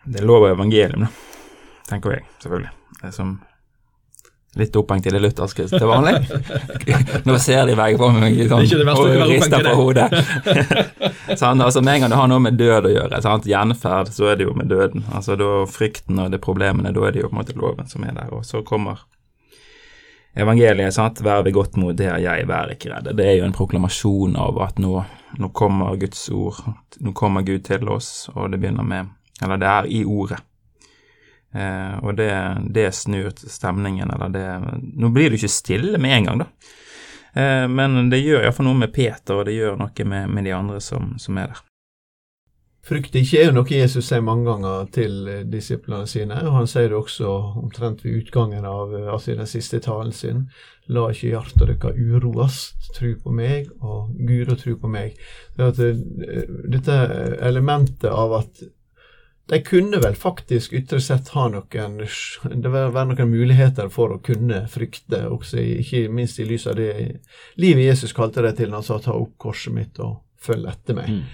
Det 0.05 0.20
er 0.20 0.29
lov 0.29 0.44
av 0.44 0.58
evangelium, 0.58 1.08
tenker 1.88 2.19
jeg, 2.19 2.29
selvfølgelig. 2.44 2.76
Det 3.00 3.17
som 3.17 3.38
Litt 4.58 4.75
opphengt 4.75 5.06
i 5.06 5.12
det 5.14 5.20
lutherske 5.23 5.69
til 5.70 5.87
vanlig. 5.87 6.25
Nå 7.29 7.37
ser 7.38 7.69
de 7.69 7.76
begge 7.79 8.00
på 8.00 8.08
meg 8.17 8.41
sånn, 8.50 8.88
og 8.91 9.29
rister 9.31 9.62
på 9.62 9.75
hodet. 9.79 10.08
sånn, 11.41 11.62
altså, 11.62 11.82
Med 11.87 12.00
en 12.00 12.02
gang 12.02 12.11
det 12.11 12.19
har 12.19 12.32
noe 12.32 12.43
med 12.43 12.58
død 12.58 12.88
å 12.88 12.93
gjøre, 12.97 13.20
sant? 13.23 13.47
gjenferd, 13.47 14.11
så 14.11 14.32
er 14.32 14.41
det 14.41 14.49
jo 14.49 14.56
med 14.58 14.67
døden. 14.73 15.06
Altså 15.14 15.38
da 15.38 15.52
Frykten 15.70 16.19
og 16.19 16.35
de 16.35 16.43
problemene, 16.43 16.91
da 16.97 17.06
er 17.06 17.14
det 17.14 17.23
jo 17.23 17.31
på 17.31 17.37
en 17.37 17.43
måte 17.44 17.55
loven 17.61 17.87
som 17.93 18.02
er 18.02 18.19
der. 18.19 18.35
Og 18.35 18.43
så 18.49 18.64
kommer 18.67 19.05
evangeliet, 20.35 20.99
sant? 20.99 21.23
vær 21.23 21.47
ved 21.47 21.55
godt 21.55 21.79
mot, 21.79 21.94
det 21.94 22.11
er 22.11 22.19
jeg, 22.26 22.50
vær 22.50 22.75
ikke 22.75 22.91
redd. 22.91 23.14
Det 23.14 23.31
er 23.31 23.38
jo 23.38 23.47
en 23.47 23.55
proklamasjon 23.55 24.35
av 24.35 24.58
at 24.67 24.82
nå, 24.82 24.97
nå 25.38 25.55
kommer 25.55 25.94
Guds 26.02 26.26
ord, 26.35 26.58
nå 26.99 27.14
kommer 27.14 27.47
Gud 27.47 27.69
til 27.70 27.87
oss, 27.87 28.26
og 28.35 28.50
det 28.50 28.58
begynner 28.58 28.82
med 28.82 29.14
Eller 29.41 29.56
det 29.56 29.69
er 29.79 29.87
i 29.88 30.05
ordet. 30.05 30.43
Eh, 31.55 31.97
og 32.05 32.14
det, 32.17 32.31
det 32.70 32.93
snur 32.94 33.32
stemningen, 33.35 34.11
eller 34.11 34.31
det 34.31 34.44
Nå 35.02 35.11
blir 35.11 35.31
det 35.31 35.41
ikke 35.41 35.50
stille 35.50 35.99
med 35.99 36.17
en 36.17 36.29
gang, 36.29 36.44
da. 36.44 36.76
Eh, 37.35 37.67
men 37.70 38.11
det 38.11 38.23
gjør 38.23 38.44
iallfall 38.44 38.70
noe 38.70 38.82
med 38.85 38.94
Peter, 38.94 39.41
og 39.41 39.49
det 39.49 39.56
gjør 39.58 39.81
noe 39.81 40.06
med, 40.06 40.31
med 40.31 40.47
de 40.47 40.55
andre 40.55 40.81
som, 40.85 41.17
som, 41.19 41.38
er 41.43 41.50
der. 41.50 41.67
Frykt 42.87 43.14
ikke 43.19 43.43
er 43.43 43.50
jo 43.50 43.56
noe 43.58 43.69
Jesus 43.69 44.06
sier 44.08 44.23
mange 44.25 44.47
ganger 44.49 44.87
til 44.94 45.29
disiplene 45.52 46.08
sine, 46.08 46.38
og 46.49 46.55
han 46.62 46.70
sier 46.70 46.88
det 46.88 46.97
også 46.97 47.35
omtrent 47.61 48.06
ved 48.06 48.23
utgangen 48.23 48.64
av 48.64 48.94
altså 48.97 49.37
den 49.37 49.50
siste 49.50 49.82
talen 49.85 50.14
sin. 50.17 50.47
La 50.91 51.11
ikke 51.12 51.35
hjertet 51.35 51.69
deres 51.69 51.99
uroes, 51.99 52.62
tro 52.97 53.12
på 53.20 53.35
meg, 53.37 53.69
og 53.85 54.14
Gud 54.26 54.50
og 54.55 54.58
tro 54.62 54.79
på 54.81 54.91
meg. 54.91 55.19
Det 55.58 55.69
at, 55.75 55.82
eh, 55.82 56.44
dette 56.73 57.00
elementet 57.47 58.11
av 58.11 58.38
at 58.41 58.62
de 59.50 59.58
kunne 59.67 59.99
vel 59.99 60.14
faktisk 60.14 60.75
ytre 60.79 61.00
sett 61.02 61.32
ha 61.35 61.49
noen 61.50 61.97
Det 61.99 62.70
være 62.70 63.06
noen 63.11 63.31
muligheter 63.32 63.88
for 63.91 64.14
å 64.14 64.20
kunne 64.23 64.62
frykte, 64.70 65.25
også 65.26 65.58
ikke 65.58 66.05
minst 66.08 66.38
i 66.38 66.47
lys 66.47 66.69
av 66.70 66.79
det 66.79 66.93
livet 67.58 67.88
Jesus 67.88 68.14
kalte 68.14 68.44
det 68.47 68.56
til 68.61 68.70
når 68.70 68.82
han 68.82 68.87
sa 68.87 68.99
'ta 68.99 69.17
opp 69.17 69.38
korset 69.38 69.75
mitt 69.75 69.99
og 69.99 70.20
følg 70.38 70.69
etter 70.70 70.94
meg'. 70.94 71.11
Mm. 71.11 71.25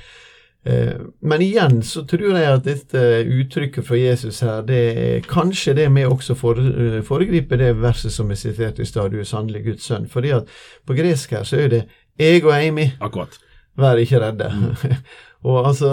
Eh, 0.67 0.97
men 1.21 1.43
igjen 1.43 1.83
så 1.83 2.03
tror 2.09 2.39
jeg 2.39 2.53
at 2.53 2.65
dette 2.65 3.03
uttrykket 3.23 3.87
fra 3.87 3.97
Jesus 3.97 4.41
her, 4.41 4.63
det 4.63 4.81
er 4.99 5.21
kanskje 5.29 5.75
det 5.75 5.93
med 5.93 6.09
også 6.09 6.35
for, 6.35 6.59
foregripe 7.07 7.57
det 7.57 7.77
verset 7.79 8.13
som 8.13 8.31
er 8.31 8.41
sitert 8.41 8.79
i 8.79 8.85
stad, 8.85 9.11
'Du 9.11 9.21
er 9.21 9.25
sannelig 9.25 9.65
Guds 9.65 9.91
sønn'. 9.91 10.09
fordi 10.09 10.31
at 10.31 10.49
på 10.87 10.95
gresk 10.95 11.31
her 11.31 11.45
så 11.45 11.57
er 11.57 11.69
det 11.69 11.85
'ego 12.19 12.51
Amy'. 12.51 12.97
Akkurat. 13.01 13.39
Vær 13.77 13.97
ikke 13.97 14.21
redde. 14.21 14.53
Mm. 14.55 14.97
Og 15.45 15.69
altså, 15.69 15.89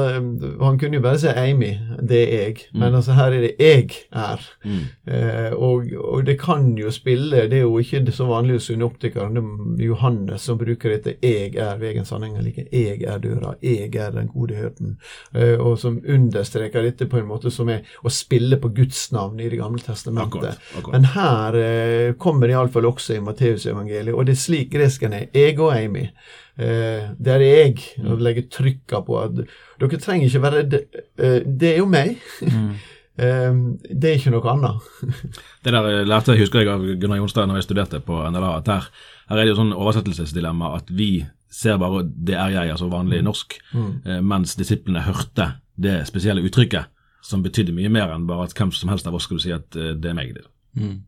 Han 0.62 0.80
kunne 0.80 0.96
jo 0.98 1.02
bare 1.02 1.20
si 1.20 1.28
Amy, 1.28 1.74
det 2.02 2.22
er 2.22 2.44
jeg, 2.44 2.56
mm. 2.74 2.80
men 2.80 2.96
altså 2.96 3.14
her 3.14 3.36
er 3.36 3.42
det 3.42 3.52
jeg 3.60 3.90
er. 4.12 4.42
Mm. 4.64 5.14
Eh, 5.14 5.54
og, 5.54 5.86
og, 6.00 6.26
det 6.26 6.40
kan 6.42 6.78
jo 6.78 6.92
spille, 6.92 7.50
det 7.52 7.60
er 7.60 7.66
jo 7.66 7.78
ikke 7.78 8.12
så 8.12 8.26
vanlig 8.26 8.56
hos 8.58 8.70
synoptikeren, 8.72 9.36
det 9.36 9.44
er 9.44 9.88
Johannes 9.88 10.42
som 10.42 10.58
bruker 10.58 10.90
dette 10.90 11.16
'jeg 11.22 11.56
er 11.56 11.78
vegens 11.78 12.12
anhenger 12.12 12.42
like 12.42 12.66
'jeg 12.72 13.04
er 13.04 13.18
døra', 13.18 13.56
'jeg 13.62 13.96
er 13.96 14.12
den 14.12 14.28
gode 14.28 14.56
hyrden', 14.56 14.96
eh, 15.36 15.60
og 15.60 15.78
som 15.80 16.02
understreker 16.10 16.82
dette 16.82 17.06
på 17.06 17.18
en 17.18 17.28
måte 17.28 17.52
som 17.52 17.70
er 17.70 17.80
å 18.04 18.10
spille 18.10 18.58
på 18.58 18.70
Guds 18.70 19.12
navn 19.12 19.40
i 19.40 19.50
Det 19.50 19.60
gamle 19.60 19.80
testamentet. 19.80 20.36
Akkurat, 20.36 20.58
akkurat. 20.78 20.92
Men 20.92 21.06
her 21.06 21.56
eh, 21.56 22.14
kommer 22.14 22.48
det 22.48 22.54
iallfall 22.54 22.86
også 22.86 23.14
i 23.14 23.20
Matteusevangeliet, 23.20 24.14
og 24.14 24.26
det 24.26 24.32
er 24.32 24.36
slik 24.36 24.72
gresken 24.72 25.14
er 25.14 25.28
'jeg 25.34 25.60
og 25.60 25.74
Amy' 25.76 26.10
det 26.58 27.32
er 27.34 27.42
jeg, 27.42 27.80
og 28.04 28.20
legge 28.22 28.24
legger 28.28 28.50
trykka 28.54 29.00
på 29.08 29.20
at 29.24 29.40
dere 29.82 30.00
trenger 30.02 30.28
ikke 30.28 30.42
være 30.44 30.60
redde. 30.62 30.82
Eh, 31.18 31.40
det 31.46 31.72
er 31.72 31.80
jo 31.82 31.88
meg. 31.90 32.20
Mm. 32.42 32.74
eh, 33.26 33.62
det 33.90 34.10
er 34.10 34.20
ikke 34.20 34.34
noe 34.36 34.52
annet. 34.54 34.92
det 35.66 35.74
der 35.74 35.90
eh, 35.90 36.04
lærte 36.06 36.36
jeg, 36.36 36.46
husker 36.46 36.62
jeg 36.62 36.74
av 36.74 36.86
Gunnar 37.02 37.22
Jonstad 37.22 37.50
når 37.50 37.62
jeg 37.62 37.70
studerte 37.70 38.04
på 38.06 38.20
NLA, 38.30 38.58
at 38.60 38.70
her, 38.70 38.90
her 39.32 39.40
er 39.40 39.48
det 39.48 39.56
jo 39.56 39.62
sånn 39.64 39.74
oversettelsesdilemma 39.78 40.76
at 40.78 40.94
vi 40.94 41.26
ser 41.54 41.78
bare 41.78 42.04
'det 42.04 42.36
er 42.36 42.50
jeg', 42.50 42.72
altså 42.72 42.90
vanlig 42.90 43.22
mm. 43.22 43.26
norsk, 43.26 43.60
mm. 43.74 43.94
eh, 44.06 44.22
mens 44.22 44.56
disiplene 44.56 45.06
hørte 45.06 45.54
det 45.78 46.08
spesielle 46.08 46.42
uttrykket, 46.42 46.90
som 47.24 47.44
betydde 47.44 47.74
mye 47.74 47.90
mer 47.90 48.12
enn 48.14 48.28
bare 48.28 48.50
at 48.50 48.54
hvem 48.58 48.72
som 48.72 48.90
helst 48.90 49.08
av 49.08 49.16
oss 49.16 49.24
skulle 49.30 49.42
si 49.42 49.52
at 49.52 49.76
eh, 49.76 49.94
det 49.94 50.10
er 50.10 50.18
meg. 50.18 50.34
det. 50.34 50.46
Mm. 50.76 51.04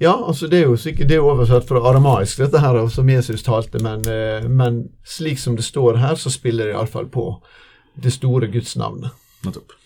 Ja, 0.00 0.14
altså 0.26 0.48
det 0.48 0.62
er 0.62 0.70
jo 0.70 0.78
sikkert 0.80 1.10
det 1.10 1.18
er 1.18 1.26
oversatt 1.28 1.66
fra 1.68 1.82
aramaisk, 1.90 2.40
dette 2.40 2.62
her 2.62 2.78
som 2.88 3.10
Jesus 3.12 3.44
talte, 3.44 3.82
men, 3.84 4.06
eh, 4.08 4.46
men 4.48 4.86
slik 5.04 5.38
som 5.38 5.58
det 5.58 5.66
står 5.66 6.00
her, 6.00 6.16
så 6.16 6.32
spiller 6.32 6.70
det 6.70 6.76
iallfall 6.76 7.10
på 7.12 7.26
det 8.00 8.14
store 8.14 8.48
gudsnavnet. 8.48 9.12
Nettopp. 9.44 9.76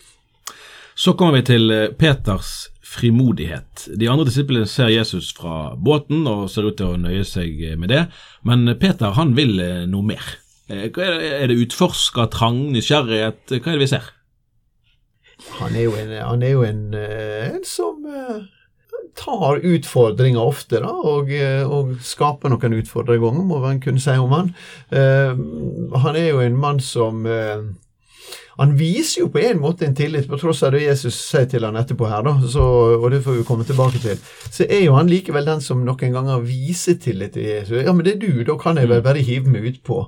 Så 0.95 1.13
kommer 1.19 1.41
vi 1.41 1.43
til 1.51 1.71
eh, 1.71 1.89
Peters 1.91 2.69
frimodighet. 2.85 3.89
De 3.99 4.07
andre 4.07 4.29
disiplene 4.29 4.69
ser 4.71 4.93
Jesus 4.93 5.33
fra 5.35 5.75
båten 5.75 6.23
og 6.31 6.47
ser 6.53 6.69
ut 6.69 6.79
til 6.79 6.93
å 6.93 7.01
nøye 7.01 7.25
seg 7.27 7.59
med 7.75 7.91
det, 7.91 8.05
men 8.47 8.71
Peter 8.79 9.17
han 9.19 9.35
vil 9.35 9.59
eh, 9.59 9.83
noe 9.89 10.13
mer. 10.15 10.35
Er 10.71 11.45
det 11.51 11.59
utforska, 11.61 12.29
trang, 12.33 12.71
nysgjerrighet? 12.73 13.51
Hva 13.51 13.67
er 13.67 13.75
det 13.75 13.83
vi 13.83 13.95
ser? 13.97 14.15
han 15.59 15.75
er 15.75 15.83
jo 15.83 15.95
en, 15.99 16.11
han 16.15 16.43
er 16.43 16.53
jo 16.53 16.63
en, 16.65 16.83
eh, 16.93 17.55
en 17.55 17.65
som 17.67 18.05
eh, 18.07 18.43
tar 19.15 19.61
utfordringer 19.63 20.43
ofte, 20.43 20.81
da, 20.83 20.91
og, 20.91 21.31
eh, 21.31 21.63
og 21.63 21.95
skaper 22.03 22.51
noen 22.51 22.77
utfordringer, 22.81 23.39
må 23.47 23.61
man 23.63 23.79
kunne 23.83 24.01
si 24.03 24.15
om 24.19 24.33
han. 24.35 24.51
Uh, 24.91 25.99
han 26.03 26.19
er 26.19 26.29
jo 26.29 26.43
en 26.43 26.57
mann 26.59 26.81
som 26.83 27.23
uh, 27.25 27.63
han 28.55 28.75
viser 28.79 29.25
jo 29.25 29.29
på 29.33 29.41
en 29.43 29.59
måte 29.59 29.87
en 29.87 29.95
tillit, 29.95 30.29
på 30.29 30.39
tross 30.39 30.63
av 30.63 30.71
det 30.75 30.85
Jesus 30.85 31.17
sier 31.19 31.47
til 31.51 31.65
han 31.67 31.75
etterpå 31.79 32.07
her, 32.07 32.23
da, 32.23 32.35
så, 32.51 32.63
og 32.99 33.09
det 33.11 33.23
får 33.25 33.41
vi 33.41 33.47
komme 33.47 33.67
tilbake 33.67 33.99
til. 34.03 34.21
Så 34.47 34.67
er 34.69 34.85
jo 34.85 34.95
han 34.95 35.11
likevel 35.11 35.49
den 35.49 35.63
som 35.63 35.83
noen 35.83 36.15
ganger 36.15 36.45
viser 36.45 36.95
tillit 37.01 37.35
til 37.35 37.49
Jesus. 37.49 37.81
Ja, 37.83 37.91
men 37.91 38.07
det 38.07 38.15
er 38.15 38.23
du, 38.23 38.45
da 38.47 38.55
kan 38.61 38.79
jeg 38.79 38.91
vel 38.91 39.03
bare 39.03 39.25
hive 39.25 39.51
meg 39.51 39.67
utpå. 39.73 40.05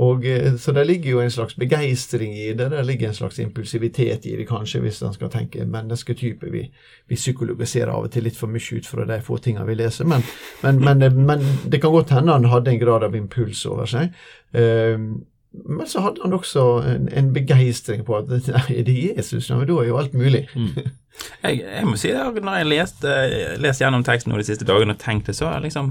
Og, 0.00 0.24
eh, 0.24 0.54
så 0.56 0.72
det 0.72 0.86
ligger 0.86 1.10
jo 1.10 1.20
en 1.20 1.30
slags 1.30 1.56
begeistring 1.56 2.32
i 2.38 2.52
det, 2.52 2.68
det 2.70 2.84
ligger 2.86 3.08
en 3.08 3.14
slags 3.14 3.38
impulsivitet 3.38 4.26
i 4.26 4.36
det, 4.36 4.46
kanskje, 4.48 4.80
hvis 4.80 5.02
en 5.02 5.12
skal 5.12 5.32
tenke 5.32 5.66
mennesketype. 5.66 6.50
Vi, 6.52 6.62
vi, 7.10 7.18
psykologiserer 7.18 7.90
av 7.92 8.06
og 8.06 8.12
til 8.14 8.24
litt 8.24 8.38
for 8.38 8.48
mye 8.48 8.78
ut 8.78 8.86
fra 8.86 9.04
de 9.08 9.18
få 9.26 9.40
tingene 9.42 9.66
vi 9.68 9.76
leser, 9.76 10.08
men, 10.08 10.22
men, 10.62 10.80
men, 10.80 11.04
men, 11.26 11.44
det 11.68 11.82
kan 11.82 11.92
godt 11.92 12.14
hende 12.14 12.38
han 12.38 12.48
hadde 12.48 12.70
en 12.70 12.80
grad 12.80 13.04
av 13.04 13.18
impuls 13.18 13.66
over 13.66 13.90
seg. 13.90 14.14
Uh, 14.54 15.20
men 15.50 15.86
så 15.90 16.00
hadde 16.04 16.22
han 16.22 16.32
også 16.36 16.64
en, 16.86 17.08
en 17.16 17.32
begeistring 17.34 18.04
på 18.06 18.20
at 18.20 18.30
nei, 18.30 18.82
det 18.86 18.94
er 18.94 19.16
Jesus, 19.18 19.50
men 19.50 19.66
da 19.66 19.78
er 19.82 19.88
jo 19.90 19.98
alt 20.00 20.14
mulig. 20.14 20.46
Mm. 20.54 20.74
Jeg, 21.42 21.58
jeg, 21.66 21.84
må 21.84 21.98
si 22.00 22.08
det, 22.14 22.40
når 22.40 22.54
jeg 22.54 22.66
leste, 22.70 23.14
leste 23.60 23.82
gjennom 23.82 24.04
teksten 24.06 24.32
de 24.32 24.44
siste 24.46 24.64
dagene 24.64 24.94
og 24.94 25.00
tenkte 25.02 25.34
så, 25.36 25.50
liksom 25.60 25.90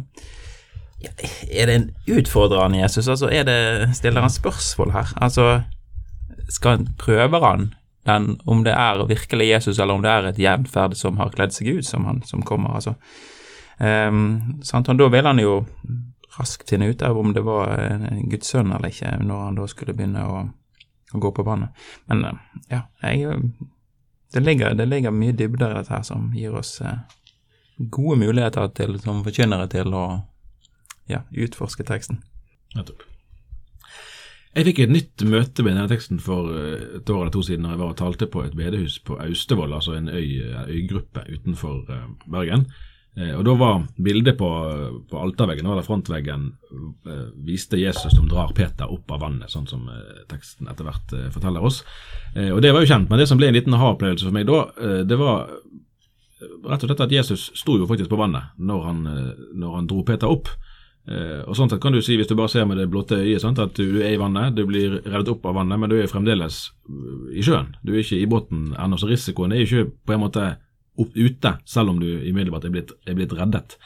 er 1.51 1.65
det 1.69 1.75
en 1.75 1.89
utfordrende 2.17 2.79
Jesus? 2.79 3.07
Altså, 3.07 3.29
er 3.31 3.43
det, 3.43 3.89
stiller 3.95 4.21
han 4.21 4.29
spørsmål 4.29 4.91
her? 4.91 5.11
Altså, 5.21 5.61
skal 6.49 6.77
han 6.77 6.87
prøver 6.97 7.45
han 7.45 7.73
den, 8.07 8.39
om 8.47 8.63
det 8.63 8.73
er 8.73 9.05
virkelig 9.07 9.49
Jesus, 9.49 9.79
eller 9.79 9.93
om 9.93 10.01
det 10.01 10.11
er 10.11 10.27
et 10.27 10.39
gjenferd 10.39 10.95
som 10.97 11.17
har 11.17 11.31
kledd 11.35 11.53
seg 11.55 11.77
ut 11.77 11.85
som 11.85 12.05
han 12.05 12.23
som 12.25 12.41
kommer? 12.41 12.75
altså. 12.75 12.95
Um, 13.79 14.59
sant? 14.63 14.89
Og 14.89 14.99
da 14.99 15.07
vil 15.07 15.27
han 15.27 15.39
jo 15.39 15.61
raskt 16.37 16.69
finne 16.69 16.89
ut 16.91 17.01
av 17.01 17.17
om 17.17 17.33
det 17.33 17.41
var 17.41 17.73
Guds 18.29 18.51
sønn 18.53 18.71
eller 18.71 18.91
ikke, 18.93 19.15
når 19.25 19.43
han 19.45 19.59
da 19.59 19.67
skulle 19.71 19.95
begynne 19.97 20.25
å, 20.29 20.41
å 21.13 21.21
gå 21.23 21.31
på 21.35 21.45
vannet. 21.47 21.73
Men 22.11 22.25
ja, 22.69 22.83
jeg, 23.01 23.39
det, 24.33 24.43
ligger, 24.45 24.75
det 24.77 24.85
ligger 24.85 25.15
mye 25.15 25.33
dybder 25.33 25.73
i 25.73 25.79
dette 25.79 25.95
her 25.95 26.05
som 26.05 26.29
gir 26.37 26.55
oss 26.59 26.79
eh, 26.85 26.99
gode 27.79 28.19
muligheter 28.21 28.67
til, 28.77 28.99
som 29.01 29.23
forkynnere 29.25 29.69
til 29.71 29.93
å 29.95 30.05
ja, 31.09 31.23
utforske 31.31 31.85
teksten. 31.87 32.21
Nettopp. 32.75 33.05
Jeg 34.57 34.65
fikk 34.65 34.79
et 34.81 34.91
nytt 34.91 35.23
møte 35.29 35.63
med 35.63 35.75
denne 35.75 35.89
teksten 35.89 36.21
for 36.21 36.49
eh, 36.53 36.99
et 36.99 37.09
år 37.09 37.23
eller 37.23 37.33
to 37.33 37.43
siden 37.45 37.65
da 37.65 37.73
jeg 37.73 37.81
var 37.81 37.93
og 37.93 37.99
talte 38.01 38.29
på 38.29 38.43
et 38.45 38.57
bedehus 38.57 38.99
på 39.05 39.17
Austevoll, 39.21 39.73
altså 39.73 39.95
en 39.97 40.09
øy, 40.09 40.41
øygruppe 40.67 41.25
utenfor 41.29 41.89
eh, 41.93 42.07
Bergen. 42.29 42.67
Eh, 43.17 43.33
og 43.35 43.43
Da 43.47 43.55
var 43.57 43.81
bildet 43.97 44.37
på, 44.37 44.49
på 45.09 45.19
alterveggen, 45.19 45.65
eller 45.65 45.85
frontveggen, 45.85 46.51
viste 47.45 47.79
Jesus 47.79 48.13
som 48.15 48.29
drar 48.29 48.53
Peter 48.55 48.91
opp 48.91 49.11
av 49.11 49.23
vannet, 49.25 49.49
sånn 49.51 49.67
som 49.67 49.89
teksten 50.29 50.69
etter 50.69 50.87
hvert 50.87 51.13
forteller 51.33 51.65
oss. 51.65 51.81
Og 52.35 52.61
Det 52.61 52.71
var 52.73 52.85
jo 52.85 52.91
kjent, 52.91 53.09
men 53.09 53.19
det 53.19 53.27
som 53.27 53.39
ble 53.39 53.49
en 53.49 53.57
liten 53.57 53.73
aha-opplevelse 53.73 54.27
for 54.27 54.35
meg 54.35 54.47
da, 54.47 54.61
det 55.03 55.17
var 55.19 55.49
rett 56.69 56.83
og 56.83 56.87
slett 56.87 57.03
at 57.03 57.11
Jesus 57.11 57.49
sto 57.57 57.75
jo 57.79 57.87
faktisk 57.89 58.11
på 58.11 58.19
vannet 58.19 58.53
når 58.57 58.83
han, 58.85 58.99
når 59.59 59.75
han 59.75 59.89
dro 59.89 60.03
Peter 60.07 60.31
opp. 60.31 60.51
Og 61.09 61.55
sånn 61.57 61.71
sett 61.71 61.81
kan 61.81 61.95
du 61.95 62.01
si, 62.05 62.17
Hvis 62.19 62.27
du 62.29 62.35
bare 62.37 62.51
ser 62.51 62.67
med 62.69 62.77
det 62.77 62.89
blotte 62.91 63.17
øyet, 63.17 63.41
sant, 63.41 63.59
at 63.59 63.73
du 63.73 64.01
er 64.03 64.13
i 64.13 64.21
vannet, 64.21 64.53
du 64.55 64.65
blir 64.69 64.99
reddet 65.01 65.31
opp 65.33 65.45
av 65.49 65.55
vannet, 65.57 65.79
men 65.79 65.89
du 65.89 65.97
er 65.97 66.11
fremdeles 66.11 66.69
eh, 66.85 67.39
i 67.39 67.45
sjøen. 67.45 67.71
Du 67.81 67.93
er 67.93 68.03
ikke 68.03 68.19
i 68.19 68.29
båten 68.29 68.75
ennå, 68.77 68.99
så 68.99 69.09
risikoen 69.09 69.55
er 69.55 69.63
ikke 69.65 69.87
på 70.05 70.13
en 70.13 70.21
måte 70.27 70.45
opp, 70.99 71.15
ute, 71.15 71.55
selv 71.65 71.93
om 71.93 71.99
du 72.01 72.07
umiddelbart 72.07 72.67
er 72.67 72.73
blitt, 72.73 72.93
er 73.07 73.17
blitt 73.17 73.35
reddet. 73.37 73.77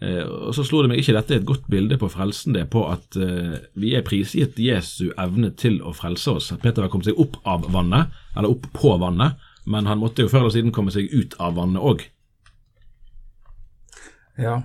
Eh, 0.00 0.24
og 0.24 0.54
Så 0.54 0.66
slo 0.66 0.82
det 0.84 0.90
meg 0.92 1.00
ikke 1.00 1.16
dette 1.16 1.34
er 1.34 1.40
et 1.40 1.48
godt 1.48 1.68
bilde 1.72 1.96
på 2.00 2.10
frelsen, 2.12 2.56
det 2.56 2.66
på 2.72 2.84
at 2.90 3.16
eh, 3.16 3.56
vi 3.80 3.94
er 3.96 4.04
prisgitt 4.06 4.58
Jesu 4.60 5.08
evne 5.16 5.52
til 5.56 5.80
å 5.80 5.94
frelse 5.96 6.36
oss. 6.36 6.50
At 6.52 6.64
Peter 6.64 6.84
har 6.84 6.92
kommet 6.92 7.08
seg 7.08 7.20
opp 7.22 7.38
av 7.48 7.68
vannet, 7.72 8.12
eller 8.36 8.52
opp 8.52 8.68
på 8.76 8.96
vannet, 9.00 9.40
men 9.66 9.88
han 9.88 10.00
måtte 10.02 10.26
jo 10.26 10.30
før 10.32 10.44
eller 10.44 10.56
siden 10.58 10.74
komme 10.74 10.94
seg 10.94 11.08
ut 11.12 11.38
av 11.42 11.56
vannet 11.56 11.82
òg. 11.82 12.04
Ja, 14.36 14.60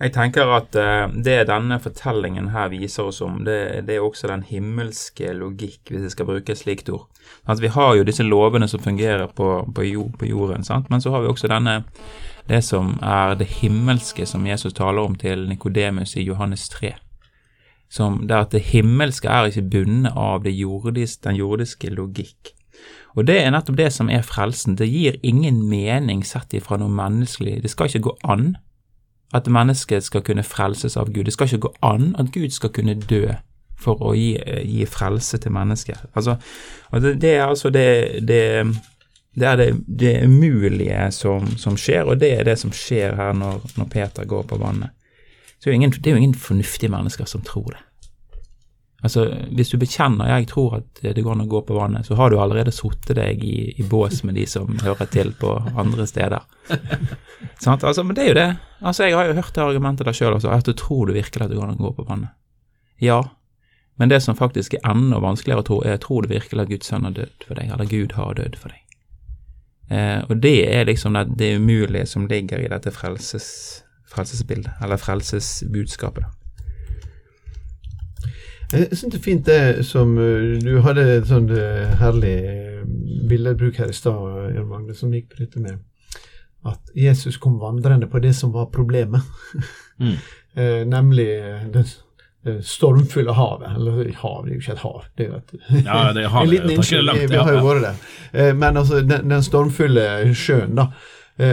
jeg 0.00 0.10
tenker 0.14 0.50
at 0.56 0.74
uh, 0.74 1.06
det 1.24 1.44
denne 1.46 1.78
fortellingen 1.82 2.50
her 2.50 2.70
viser 2.72 3.10
oss 3.10 3.20
om, 3.22 3.42
det, 3.46 3.86
det, 3.86 3.96
er 3.96 4.02
også 4.02 4.30
den 4.30 4.42
himmelske 4.48 5.30
logikk, 5.38 5.82
hvis 5.90 6.08
jeg 6.08 6.14
skal 6.16 6.28
bruke 6.28 6.52
et 6.52 6.60
slikt 6.60 6.90
ord. 6.90 7.06
At 7.46 7.62
vi 7.62 7.70
har 7.70 7.94
jo 7.94 8.06
disse 8.06 8.26
lovene 8.26 8.68
som 8.68 8.82
fungerer 8.82 9.28
på, 9.30 9.48
på, 9.74 9.86
jord, 9.86 10.18
på 10.18 10.26
jorden, 10.26 10.66
sant? 10.66 10.90
men 10.90 11.00
så 11.00 11.14
har 11.14 11.22
vi 11.22 11.30
også 11.30 11.50
denne, 11.52 11.82
det 12.50 12.60
som 12.66 12.96
er 13.02 13.38
det 13.38 13.48
himmelske 13.60 14.26
som 14.26 14.46
Jesus 14.46 14.74
taler 14.74 15.06
om 15.06 15.14
til 15.14 15.46
Nikodemus 15.48 16.16
i 16.18 16.26
Johannes 16.26 16.66
3. 16.74 16.96
Som 17.88 18.24
det 18.26 18.34
at 18.34 18.52
det 18.56 18.64
himmelske 18.72 19.30
er 19.30 19.46
ikke 19.46 19.68
bundet 19.70 20.18
av 20.18 20.48
jordiske, 20.48 21.22
den 21.28 21.38
jordiske 21.38 21.94
logikk. 21.94 22.50
Og 23.14 23.28
det 23.28 23.38
er 23.38 23.52
nettopp 23.54 23.78
det 23.78 23.92
som 23.94 24.10
er 24.10 24.26
frelsen. 24.26 24.74
Det 24.74 24.88
gir 24.90 25.20
ingen 25.22 25.62
mening 25.70 26.24
sett 26.26 26.56
ifra 26.58 26.80
noe 26.80 26.90
menneskelig. 26.90 27.60
Det 27.62 27.70
skal 27.70 27.86
ikke 27.86 28.08
gå 28.08 28.14
an 28.26 28.56
at 29.34 29.50
mennesket 29.50 30.06
skal 30.06 30.22
kunne 30.22 30.46
frelses 30.46 30.96
av 30.96 31.10
Gud. 31.12 31.24
Det 31.26 31.34
skal 31.34 31.50
ikke 31.50 31.66
gå 31.66 31.74
an 31.82 32.14
at 32.18 32.32
Gud 32.34 32.54
skal 32.54 32.70
kunne 32.74 32.94
dø 32.94 33.26
for 33.80 34.00
å 34.02 34.14
gi, 34.16 34.34
gi 34.64 34.86
frelse 34.86 35.40
til 35.42 35.52
mennesket. 35.54 36.06
Altså, 36.14 36.36
det, 36.92 37.16
det, 37.22 37.32
er 37.36 37.46
altså 37.46 37.72
det, 37.74 37.86
det, 38.28 38.42
det 39.34 39.48
er 39.50 39.58
det, 39.60 39.70
det 39.88 40.14
umulige 40.24 41.08
som, 41.12 41.48
som, 41.58 41.76
skjer, 41.80 42.06
og 42.06 42.20
det 42.22 42.30
er 42.38 42.46
det 42.46 42.58
som 42.62 42.72
skjer 42.74 43.16
her 43.18 43.34
når, 43.36 43.64
når 43.80 43.90
Peter 43.90 44.28
går 44.30 44.46
på 44.50 44.60
vannet. 44.62 44.94
Så 45.58 45.68
det 45.68 45.72
er, 45.72 45.80
ingen, 45.80 45.96
det 45.96 46.06
er 46.06 46.16
jo 46.16 46.22
ingen 46.22 46.38
fornuftige 46.38 46.92
mennesker 46.92 47.28
som 47.28 47.42
tror 47.46 47.74
det. 47.74 47.82
Altså, 49.04 49.26
Hvis 49.52 49.68
du 49.68 49.76
bekjenner 49.76 50.30
jeg 50.30 50.46
tror 50.48 50.78
at 50.78 51.02
det 51.02 51.22
går 51.22 51.34
an 51.34 51.44
å 51.44 51.50
gå 51.50 51.60
på 51.68 51.76
vannet, 51.76 52.06
så 52.06 52.16
har 52.16 52.32
du 52.32 52.38
allerede 52.40 52.72
satt 52.72 53.10
deg 53.12 53.42
i, 53.44 53.74
i, 53.76 53.84
bås 53.84 54.22
med 54.24 54.38
de 54.38 54.46
som 54.48 54.78
hører 54.80 55.10
til 55.12 55.34
på 55.36 55.50
andre 55.76 56.06
steder. 56.08 56.46
sånn, 57.62 57.76
altså, 57.76 58.00
men 58.00 58.16
det 58.16 58.24
er 58.24 58.30
jo 58.30 58.38
det. 58.38 58.50
Altså, 58.80 59.04
Jeg 59.04 59.18
har 59.18 59.28
jo 59.28 59.36
hørt 59.36 59.52
det 59.54 59.64
argumentet 59.64 60.08
der 60.08 60.16
sjøl 60.16 60.38
også, 60.38 60.52
at 60.54 60.64
du 60.64 60.72
tror 60.72 61.10
du 61.10 61.18
virkelig 61.18 61.44
at 61.44 61.52
det 61.52 61.58
går 61.58 61.68
an 61.68 61.76
å 61.76 61.84
gå 61.84 61.92
på 61.98 62.06
vannet. 62.08 62.32
Ja, 63.02 63.20
men 64.00 64.08
det 64.08 64.22
som 64.24 64.38
faktisk 64.38 64.78
er 64.78 64.86
enda 64.90 65.20
vanskeligere 65.22 65.62
å 65.62 65.66
tro, 65.68 65.78
er 65.84 66.00
tror 66.02 66.24
du 66.24 66.32
virkelig 66.32 66.64
at 66.64 66.72
Guds 66.72 66.88
sønn 66.90 67.04
har 67.04 67.14
dødd 67.18 67.44
for 67.46 67.60
deg, 67.60 67.74
eller 67.74 67.90
Gud 67.90 68.16
har 68.16 68.38
dødd 68.38 68.56
for 68.58 68.72
deg. 68.72 68.80
Eh, 69.92 70.20
og 70.24 70.40
det 70.40 70.56
er 70.64 70.88
liksom 70.88 71.18
det, 71.18 71.26
det 71.38 71.58
umulige 71.60 72.06
som 72.08 72.24
ligger 72.30 72.62
i 72.62 72.70
dette 72.72 72.90
frelses, 72.94 73.50
frelsesbildet, 74.08 74.80
eller 74.82 74.96
frelsesbudskapet. 74.96 76.24
da. 76.24 76.43
Jeg 78.74 78.98
syns 78.98 79.12
det 79.12 79.18
er 79.18 79.24
fint 79.24 79.46
det 79.46 79.86
som 79.86 80.14
eh, 80.18 80.54
Du 80.62 80.78
hadde 80.84 81.04
et 81.18 81.26
sånt 81.28 81.52
eh, 81.54 81.90
herlig 82.00 82.36
eh, 82.50 82.86
billedbruk 83.28 83.78
her 83.80 83.90
i 83.92 83.96
stad, 83.96 84.54
Jan 84.54 84.68
Magne, 84.68 84.96
som 84.96 85.12
gikk 85.14 85.30
på 85.32 85.42
dette 85.42 85.62
med 85.62 85.78
at 86.64 86.94
Jesus 86.96 87.36
kom 87.40 87.58
vandrende 87.60 88.08
på 88.08 88.20
det 88.24 88.34
som 88.36 88.54
var 88.54 88.72
problemet. 88.74 89.22
Mm. 89.94 90.16
Nemlig 90.90 91.26
det, 91.70 91.84
stormfulle 92.66 93.30
havet. 93.32 93.76
Eller 93.76 94.08
hav, 94.18 94.40
det 94.42 94.50
er 94.50 94.56
jo 94.56 94.60
ikke 94.60 94.72
et 94.72 94.80
hav. 94.82 95.04
Det 95.14 95.22
er 95.22 95.28
jo 95.28 95.36
et, 95.36 95.52
ja, 95.84 95.98
det 96.16 96.24
er 96.24 96.32
havet. 96.32 96.42
en 96.48 96.50
liten 96.50 96.72
innskyld, 96.74 97.12
vi 97.30 97.38
har 97.38 97.52
jo 97.54 97.60
vært 97.62 97.84
der. 97.84 98.56
Men 98.58 98.80
altså, 98.80 99.04
den, 99.06 99.30
den 99.30 99.44
stormfulle 99.46 100.08
sjøen, 100.34 100.74
da. 100.74 100.88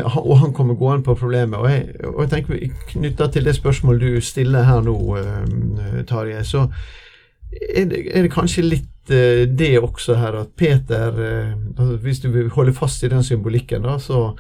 og 0.10 0.40
han 0.42 0.56
kommer 0.58 0.74
gående 0.74 1.06
på 1.06 1.14
problemet. 1.22 1.60
Og 1.60 1.70
jeg, 1.70 1.94
og 2.02 2.24
jeg 2.24 2.32
tenker 2.34 2.82
Knytta 2.96 3.30
til 3.30 3.46
det 3.46 3.54
spørsmålet 3.60 4.02
du 4.02 4.26
stiller 4.26 4.66
her 4.72 4.82
nå, 4.90 4.98
Tarjei, 6.10 6.42
så 6.42 6.66
er 7.52 7.86
det, 7.92 8.06
er 8.12 8.26
det 8.26 8.34
kanskje 8.34 8.66
litt 8.66 9.12
uh, 9.12 9.44
det 9.48 9.74
også 9.82 10.18
her 10.22 10.40
at 10.44 10.56
Peter 10.58 11.12
uh, 11.18 11.54
altså 11.78 11.98
Hvis 12.04 12.24
du 12.24 12.30
vil 12.32 12.50
holde 12.54 12.74
fast 12.74 13.04
i 13.04 13.12
den 13.12 13.24
symbolikken, 13.24 13.84
da, 13.88 13.98
så, 14.00 14.32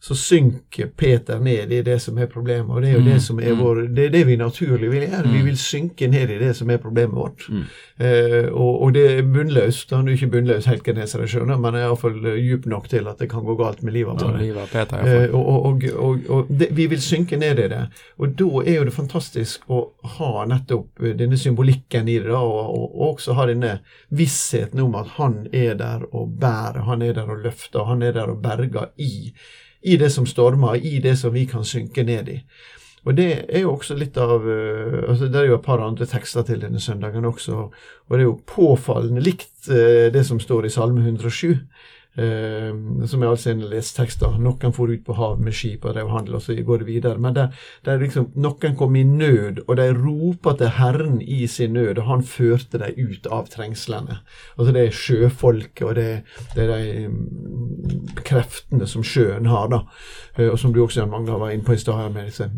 så 0.00 0.14
synker 0.14 0.86
Peter 0.96 1.38
ned 1.38 1.72
i 1.72 1.82
det 1.82 1.98
som 2.00 2.18
er 2.18 2.26
problemet. 2.26 2.72
Og 2.72 2.82
det 2.82 2.88
er 2.88 2.94
jo 2.94 3.02
mm, 3.02 3.08
det 3.10 3.22
som 3.22 3.40
er 3.40 3.52
mm. 3.52 3.58
vår 3.60 3.80
Det 3.96 4.04
er 4.06 4.12
det 4.14 4.22
vi 4.26 4.36
naturlig 4.40 4.88
vil 4.90 5.02
gjøre. 5.04 5.26
Mm. 5.26 5.34
Vi 5.34 5.42
vil 5.44 5.58
synke 5.60 6.08
ned 6.08 6.30
i 6.32 6.38
det 6.40 6.54
som 6.56 6.70
er 6.72 6.80
problemet 6.80 7.16
vårt. 7.16 7.44
Mm. 7.48 7.66
Eh, 8.00 8.48
og, 8.48 8.82
og, 8.82 8.94
det 8.94 9.04
er 9.10 9.28
bunnløst. 9.28 9.92
Han 9.92 10.08
er 10.08 10.16
ikke 10.16 10.30
bunnløs 10.32 10.70
helt 10.72 10.86
kinesere, 10.86 11.28
skjønner, 11.28 11.60
men 11.60 11.76
er 11.76 11.84
iallfall 11.84 12.16
uh, 12.16 12.32
djup 12.32 12.64
nok 12.72 12.88
til 12.88 13.12
at 13.12 13.20
det 13.20 13.28
kan 13.28 13.44
gå 13.44 13.58
galt 13.60 13.82
med 13.84 13.92
livet 13.98 14.24
vårt. 14.24 14.40
Ja, 14.40 14.86
eh, 15.04 15.36
og, 15.36 15.84
og, 15.92 16.24
og 16.32 16.48
det, 16.48 16.70
vi 16.76 16.88
vil 16.88 17.04
synke 17.04 17.36
ned 17.36 17.60
i 17.60 17.68
det. 17.68 17.84
Og 18.16 18.32
da 18.40 18.64
er 18.64 18.80
jo 18.80 18.88
det 18.88 18.96
fantastisk 18.96 19.68
å 19.68 19.84
ha 20.16 20.46
nettopp 20.48 21.04
eh, 21.04 21.16
denne 21.20 21.36
symbolikken 21.36 22.08
i 22.08 22.16
det, 22.22 22.30
da, 22.32 22.40
og, 22.40 23.00
også 23.10 23.36
ha 23.36 23.50
denne 23.52 23.78
vissheten 24.16 24.80
om 24.80 24.96
at 24.96 25.16
han 25.20 25.42
er 25.52 25.74
der 25.76 26.08
og 26.08 26.38
bærer, 26.40 26.86
han 26.88 27.04
er 27.04 27.18
der 27.20 27.28
og 27.28 27.44
løfter, 27.44 27.84
han 27.84 28.00
er 28.06 28.16
der 28.16 28.32
og 28.32 28.40
berger 28.40 28.94
i 28.96 29.34
i 29.82 29.96
det 29.96 30.10
som 30.12 30.26
stormer, 30.26 30.76
i 30.76 30.98
det 31.00 31.16
som 31.18 31.32
vi 31.34 31.46
kan 31.48 31.64
synke 31.64 32.04
ned 32.04 32.28
i. 32.28 32.38
Og 33.08 33.16
det 33.16 33.28
er 33.48 33.62
jo 33.62 33.72
også 33.72 33.96
litt 33.96 34.18
av 34.20 34.44
eh, 34.44 34.98
altså 35.08 35.30
Det 35.32 35.38
er 35.40 35.46
jo 35.48 35.56
et 35.56 35.64
par 35.64 35.80
andre 35.80 36.04
tekster 36.08 36.44
til 36.44 36.60
denne 36.60 36.80
søndagen 36.80 37.24
også, 37.24 37.62
og 37.62 38.12
det 38.12 38.20
er 38.20 38.28
jo 38.28 38.40
påfallende 38.46 39.24
likt 39.24 39.70
eh, 39.72 40.10
det 40.12 40.26
som 40.28 40.40
står 40.40 40.68
i 40.68 40.74
Salme 40.74 41.00
107. 41.00 41.56
Uh, 42.18 43.06
som 43.06 43.22
er 43.22 43.30
altså 43.30 43.52
en 43.52 43.62
lestekster. 43.70 44.34
Noen 44.42 44.74
for 44.74 44.90
ut 44.90 45.04
på 45.06 45.14
hav 45.14 45.38
med 45.40 45.54
skip 45.54 45.84
og 45.86 45.94
drev 45.94 46.10
handel, 46.10 46.40
og 46.40 46.42
så 46.42 46.56
går 46.66 46.82
det 46.82 46.88
videre. 46.88 47.22
Men 47.22 47.36
der, 47.36 47.54
der 47.86 48.02
liksom, 48.02 48.32
noen 48.34 48.74
kom 48.76 48.96
i 48.98 49.04
nød, 49.06 49.62
og 49.68 49.76
de 49.78 49.86
ropa 49.94 50.56
til 50.58 50.74
Herren 50.80 51.20
i 51.22 51.46
sin 51.46 51.76
nød, 51.78 52.02
og 52.02 52.08
han 52.08 52.26
førte 52.26 52.82
dem 52.82 52.98
ut 52.98 53.30
av 53.30 53.46
trengslene. 53.54 54.18
Altså 54.58 54.74
det 54.74 54.84
er 54.84 54.98
sjøfolket, 55.04 55.86
og 55.86 55.94
det, 56.00 56.08
det 56.56 56.66
er 56.66 56.74
de 56.74 57.06
um, 57.06 58.04
kreftene 58.26 58.90
som 58.90 59.06
sjøen 59.06 59.46
har, 59.46 59.70
da. 59.70 59.84
Uh, 60.34 60.50
og 60.50 60.58
som 60.58 60.74
du 60.74 60.82
også 60.82 61.06
mange 61.06 61.30
var 61.30 61.54
inne 61.54 61.64
på 61.66 61.78
i 61.78 61.80
stad, 61.80 62.10
med 62.10 62.26
disse 62.26 62.50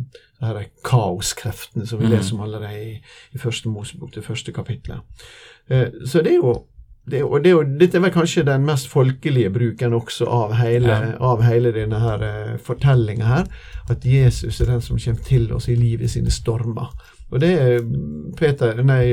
her 0.42 0.58
er 0.58 0.72
kaoskreftene 0.82 1.86
som 1.86 2.00
vi 2.00 2.08
mm. 2.08 2.16
leser 2.16 2.34
om 2.34 2.42
allerede 2.48 2.72
i, 2.82 2.92
i 3.36 3.38
første 3.38 3.70
Mosebok, 3.70 4.14
det 4.14 4.24
første 4.24 4.52
kapitlet. 4.52 5.04
Uh, 5.70 5.92
så 6.08 6.24
det 6.24 6.32
er 6.32 6.40
jo 6.40 6.56
det, 7.10 7.22
og 7.24 7.42
det, 7.42 7.52
dette 7.80 7.98
er 7.98 8.04
vel 8.04 8.12
kanskje 8.14 8.44
den 8.46 8.62
mest 8.66 8.86
folkelige 8.90 9.50
bruken 9.50 9.94
også 9.96 10.26
av 10.30 10.52
hele, 10.60 10.92
ja. 10.92 11.14
av 11.18 11.42
hele 11.42 11.72
denne 11.74 11.98
her 11.98 12.22
uh, 12.22 12.52
fortellinga 12.62 13.26
her. 13.26 13.48
At 13.90 14.06
Jesus 14.06 14.60
er 14.60 14.70
den 14.70 14.84
som 14.84 15.00
kommer 15.02 15.26
til 15.26 15.50
oss 15.52 15.66
i 15.68 15.74
livet 15.74 16.12
sine 16.14 16.30
stormer. 16.30 16.94
Og 17.32 17.40
det 17.40 17.50
er 17.58 17.84
Peter, 18.36 18.82
nei, 18.86 19.06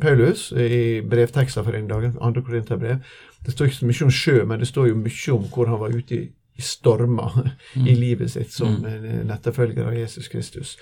Paulus 0.00 0.48
i 0.56 1.02
brevtekster 1.04 1.62
for 1.62 1.76
en 1.76 1.90
dag, 1.90 2.10
andre 2.20 2.42
Korinterbrev. 2.42 3.02
Det 3.44 3.52
står 3.52 3.68
ikke 3.68 3.76
så 3.76 3.90
mye 3.90 4.06
om 4.06 4.14
sjø, 4.18 4.36
men 4.48 4.62
det 4.62 4.70
står 4.70 4.88
jo 4.88 4.98
mye 4.98 5.34
om 5.34 5.44
hvor 5.52 5.68
han 5.70 5.82
var 5.82 5.94
ute 5.94 6.16
i, 6.16 6.22
i 6.58 6.64
stormer 6.64 7.36
mm. 7.76 7.86
i 7.86 7.94
livet 7.98 8.32
sitt 8.32 8.54
som 8.54 8.80
mm. 8.82 9.30
etterfølger 9.30 9.92
av 9.92 9.98
Jesus 9.98 10.32
Kristus. 10.32 10.78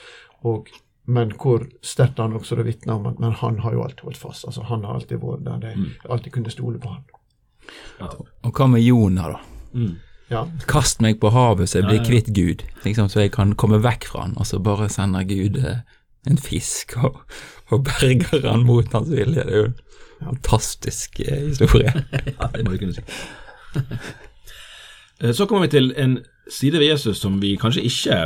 Og 0.46 0.70
men 1.10 1.32
hvor 1.34 1.64
sterkt 1.82 2.20
han 2.22 2.36
også 2.38 2.58
det 2.60 2.66
vitner 2.68 2.94
om 2.94 3.08
at 3.10 3.18
men 3.18 3.32
han 3.40 3.58
har 3.64 3.74
jo 3.74 3.82
alltid 3.82 4.04
holdt 4.06 4.20
fast. 4.20 4.44
altså 4.46 4.62
Han 4.68 4.84
har 4.84 4.94
alltid 4.94 5.18
vært 5.18 5.42
der. 5.46 5.66
jeg 5.68 5.78
mm. 5.78 5.88
Alltid 6.10 6.32
kunne 6.32 6.50
stole 6.50 6.78
på 6.78 6.92
han. 6.92 7.02
Ja. 7.98 8.10
Og 8.46 8.52
hva 8.54 8.66
med 8.70 8.84
Jonah, 8.84 9.34
da? 9.34 9.40
Mm. 9.72 9.96
Ja. 10.30 10.44
Kast 10.70 11.02
meg 11.02 11.18
på 11.20 11.32
havet 11.34 11.72
så 11.72 11.80
jeg 11.80 11.88
blir 11.88 12.04
kvitt 12.06 12.30
Gud, 12.34 12.62
liksom, 12.84 13.08
så 13.10 13.24
jeg 13.24 13.32
kan 13.34 13.56
komme 13.58 13.80
vekk 13.82 14.06
fra 14.12 14.28
han. 14.28 14.36
Og 14.38 14.46
så 14.46 14.60
bare 14.62 14.88
sender 14.92 15.26
Gud 15.26 15.58
eh, 15.58 15.82
en 16.30 16.38
fisk 16.38 16.94
og, 17.02 17.22
og, 17.70 17.82
berger 17.88 18.46
han 18.46 18.62
mot 18.68 18.92
hans 18.94 19.10
vilje. 19.10 19.42
Det 19.42 19.50
er 19.50 19.64
jo 19.64 19.70
en 19.72 20.28
fantastisk 20.28 21.20
eh, 21.26 21.48
historie. 21.48 21.90
ja, 22.36 22.50
det 22.54 22.66
må 22.66 22.76
du 22.76 22.84
kunne 22.84 22.94
si. 22.94 23.06
Eh, 25.20 25.34
så 25.34 25.46
kommer 25.46 25.66
vi 25.66 25.74
til 25.74 25.90
en 25.98 26.20
side 26.50 26.78
ved 26.78 26.92
Jesus 26.92 27.18
som 27.18 27.42
vi 27.42 27.56
kanskje 27.60 27.82
ikke 27.84 28.22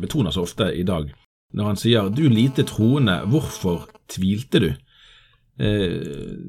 betoner 0.00 0.32
så 0.32 0.42
ofte 0.48 0.70
i 0.72 0.82
dag 0.82 1.10
når 1.54 1.64
han 1.64 1.80
sier 1.80 2.10
'du 2.10 2.28
lite 2.28 2.62
troende, 2.68 3.22
hvorfor 3.26 3.88
tvilte 4.08 4.60
du'? 4.60 4.74
Eh, 5.58 6.02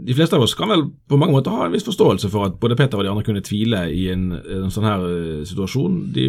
de 0.05 0.13
fleste 0.13 0.35
av 0.37 0.43
oss 0.45 0.53
kan 0.53 0.69
vel 0.69 0.83
på 1.09 1.17
mange 1.17 1.33
måter 1.33 1.49
ha 1.49 1.65
en 1.65 1.73
viss 1.73 1.87
forståelse 1.87 2.29
for 2.29 2.45
at 2.45 2.59
både 2.61 2.75
Peter 2.77 2.99
og 2.99 3.07
de 3.07 3.09
andre 3.09 3.25
kunne 3.25 3.41
tvile 3.41 3.87
i 3.89 4.03
en, 4.13 4.27
en 4.37 4.69
sånn 4.69 4.85
her 4.85 5.01
uh, 5.01 5.39
situasjon. 5.49 5.95
De, 6.13 6.27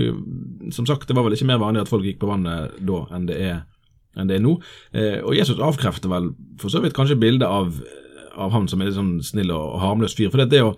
som 0.73 0.89
sagt, 0.89 1.05
det 1.09 1.17
var 1.17 1.27
vel 1.27 1.37
ikke 1.37 1.49
mer 1.51 1.61
vanlig 1.61 1.83
at 1.85 1.93
folk 1.93 2.09
gikk 2.09 2.23
på 2.23 2.31
vannet 2.31 2.79
da 2.81 3.03
enn 3.13 3.29
det 3.29 3.37
er, 3.37 3.61
enn 4.17 4.33
det 4.33 4.39
er 4.39 4.45
nå. 4.47 4.57
Eh, 4.97 5.19
og 5.21 5.37
Jesus 5.37 5.61
avkrefter 5.61 6.09
vel 6.09 6.33
for 6.63 6.73
så 6.73 6.81
vidt 6.81 6.97
kanskje 6.97 7.21
bildet 7.21 7.45
av, 7.45 7.77
av 8.33 8.57
ham 8.57 8.65
som 8.71 8.81
en 8.81 8.89
litt 8.89 8.97
sånn 8.97 9.19
snill 9.29 9.53
og, 9.53 9.77
harmløs 9.85 10.17
fyr. 10.17 10.33
For 10.33 10.41
det, 10.41 10.49
det, 10.55 10.65
å, 10.65 10.73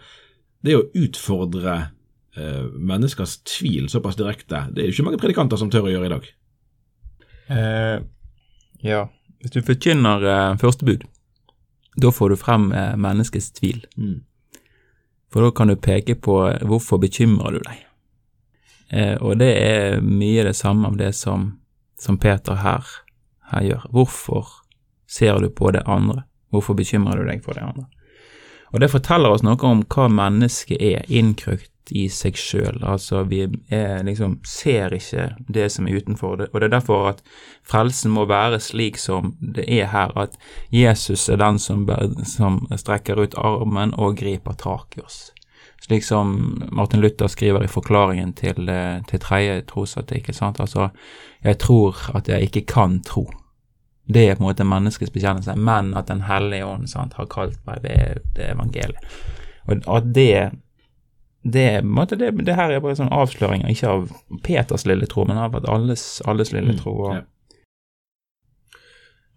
det 0.67 0.81
å 0.81 0.85
utfordre 1.05 1.79
eh, 2.35 2.67
menneskers 2.67 3.45
tvil 3.47 3.87
såpass 3.93 4.19
direkte, 4.19 4.67
det 4.75 4.83
er 4.83 4.91
jo 4.91 4.97
ikke 4.97 5.07
mange 5.13 5.23
predikanter 5.23 5.61
som 5.61 5.71
tør 5.71 5.87
å 5.87 5.95
gjøre 5.95 6.11
i 6.11 6.15
dag. 6.17 6.33
Eh, 7.47 8.03
ja, 8.83 9.07
hvis 9.41 9.55
du 9.55 9.63
forkynner 9.67 10.23
eh, 10.23 10.59
første 10.61 10.87
bud, 10.87 11.07
da 11.97 12.13
får 12.13 12.33
du 12.33 12.37
frem 12.37 12.73
eh, 12.73 12.95
menneskets 12.97 13.53
tvil. 13.59 13.85
Mm. 13.97 14.21
For 15.33 15.43
da 15.43 15.51
kan 15.51 15.73
du 15.73 15.77
peke 15.77 16.15
på 16.15 16.39
eh, 16.49 16.63
hvorfor 16.69 17.01
bekymrer 17.03 17.57
du 17.57 17.65
deg. 17.65 17.81
Eh, 18.93 19.17
og 19.21 19.39
det 19.41 19.53
er 19.57 20.01
mye 20.05 20.45
det 20.45 20.57
samme 20.57 20.89
av 20.89 20.99
det 21.01 21.13
som, 21.17 21.55
som 22.01 22.19
Peter 22.21 22.61
her, 22.61 22.87
her 23.52 23.67
gjør. 23.67 23.89
Hvorfor 23.91 24.55
ser 25.09 25.41
du 25.41 25.49
på 25.50 25.73
det 25.73 25.83
andre? 25.87 26.25
Hvorfor 26.52 26.76
bekymrer 26.76 27.19
du 27.19 27.28
deg 27.28 27.45
for 27.45 27.57
det 27.57 27.65
andre? 27.65 27.89
Og 28.73 28.81
det 28.81 28.93
forteller 28.93 29.33
oss 29.33 29.45
noe 29.45 29.61
om 29.69 29.83
hva 29.85 30.09
mennesket 30.09 30.81
er, 30.81 31.05
innkrøkt 31.09 31.72
i 31.90 32.06
seg 32.12 32.36
sjøl. 32.38 32.78
Altså, 32.86 33.23
vi 33.28 33.42
er, 33.71 34.02
liksom, 34.06 34.38
ser 34.47 34.95
ikke 34.95 35.32
det 35.49 35.68
som 35.73 35.88
er 35.88 35.99
utenfor 35.99 36.36
det. 36.38 36.49
Og 36.52 36.60
det 36.60 36.68
er 36.68 36.76
derfor 36.76 37.08
at 37.10 37.23
frelsen 37.66 38.14
må 38.14 38.26
være 38.30 38.60
slik 38.62 39.00
som 39.00 39.34
det 39.40 39.66
er 39.66 39.90
her, 39.92 40.14
at 40.18 40.38
Jesus 40.71 41.28
er 41.28 41.42
den 41.42 41.58
som, 41.58 41.86
som 42.28 42.62
strekker 42.76 43.18
ut 43.18 43.38
armen 43.38 43.95
og 43.99 44.18
griper 44.23 44.56
tak 44.58 44.99
i 44.99 45.04
oss. 45.04 45.30
Slik 45.82 46.04
som 46.06 46.62
Martin 46.71 47.02
Luther 47.02 47.26
skriver 47.26 47.64
i 47.64 47.71
forklaringen 47.71 48.32
til, 48.38 48.71
til 49.10 49.21
tredje 49.21 49.62
trosartikkel. 49.66 50.36
Altså, 50.52 50.92
jeg 51.42 51.58
tror 51.58 51.99
at 52.14 52.28
jeg 52.28 52.47
ikke 52.47 52.66
kan 52.71 53.00
tro. 53.02 53.26
Det 54.06 54.28
er 54.28 54.36
på 54.36 54.45
en 54.45 54.50
måte 54.50 54.66
menneskets 54.66 55.10
bekjennelse, 55.14 55.54
men 55.56 55.95
at 55.99 56.08
Den 56.08 56.23
hellige 56.26 56.66
ånd 56.66 56.88
sant, 56.90 57.14
har 57.18 57.26
kalt 57.30 57.58
meg 57.66 57.82
ved 57.82 58.23
evangeliet. 58.38 58.99
Og 59.86 59.97
at 59.97 60.14
det 60.14 60.50
det, 61.43 61.83
det, 62.19 62.31
det, 62.47 62.55
her 62.55 62.71
er 62.71 62.83
bare 62.83 62.97
sånn 62.99 63.13
avsløringer, 63.13 63.71
ikke 63.73 63.91
av 63.91 64.11
Peters 64.47 64.87
lille 64.87 65.07
tro, 65.11 65.25
men 65.26 65.41
av 65.43 65.57
alles, 65.67 66.23
alles 66.26 66.52
lille 66.55 66.76
mm, 66.76 66.78
tro. 66.78 66.95
Og, 67.02 67.15
ja. 67.17 67.23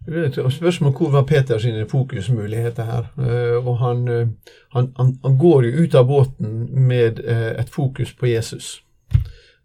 Spørsmålet 0.06 1.00
hvor 1.00 1.10
var 1.10 1.26
Peters 1.26 1.66
fokusmuligheter 1.90 2.86
her? 2.86 3.08
Uh, 3.18 3.66
og 3.66 3.78
han, 3.78 4.08
uh, 4.08 4.28
han, 4.76 4.92
han, 4.98 5.18
han, 5.24 5.38
går 5.38 5.66
jo 5.66 5.82
ut 5.82 5.94
av 5.98 6.06
båten 6.06 6.68
med 6.86 7.18
uh, 7.26 7.58
et 7.58 7.70
fokus 7.70 8.14
på 8.14 8.26
Jesus. 8.30 8.82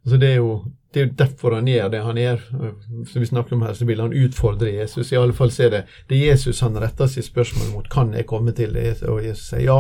Så 0.06 0.18
det 0.18 0.32
er 0.32 0.40
jo 0.42 0.64
det 0.94 1.00
er 1.00 1.06
jo 1.06 1.14
derfor 1.22 1.56
han 1.56 1.68
gjør 1.72 1.90
det 1.92 2.02
han 2.04 2.18
gjør. 2.20 2.42
Som 3.08 3.24
vi 3.24 3.28
snakker 3.30 3.56
om 3.56 3.62
her, 3.64 3.74
så 3.74 3.86
vil 3.88 4.02
han 4.04 4.14
utfordre 4.14 4.74
Jesus. 4.74 5.14
I 5.14 5.20
alle 5.22 5.36
fall 5.36 5.54
så 5.56 5.64
er 5.68 5.72
det, 5.76 5.82
det 6.10 6.18
er 6.18 6.34
Jesus 6.34 6.60
han 6.66 6.76
retter 6.84 7.08
sitt 7.08 7.30
spørsmål 7.30 7.72
mot. 7.72 7.88
Kan 7.92 8.12
jeg 8.18 8.28
komme 8.28 8.52
til 8.58 8.76
det? 8.76 8.98
Og 9.08 9.24
Jesus 9.24 9.54
sier 9.54 9.64
ja. 9.70 9.80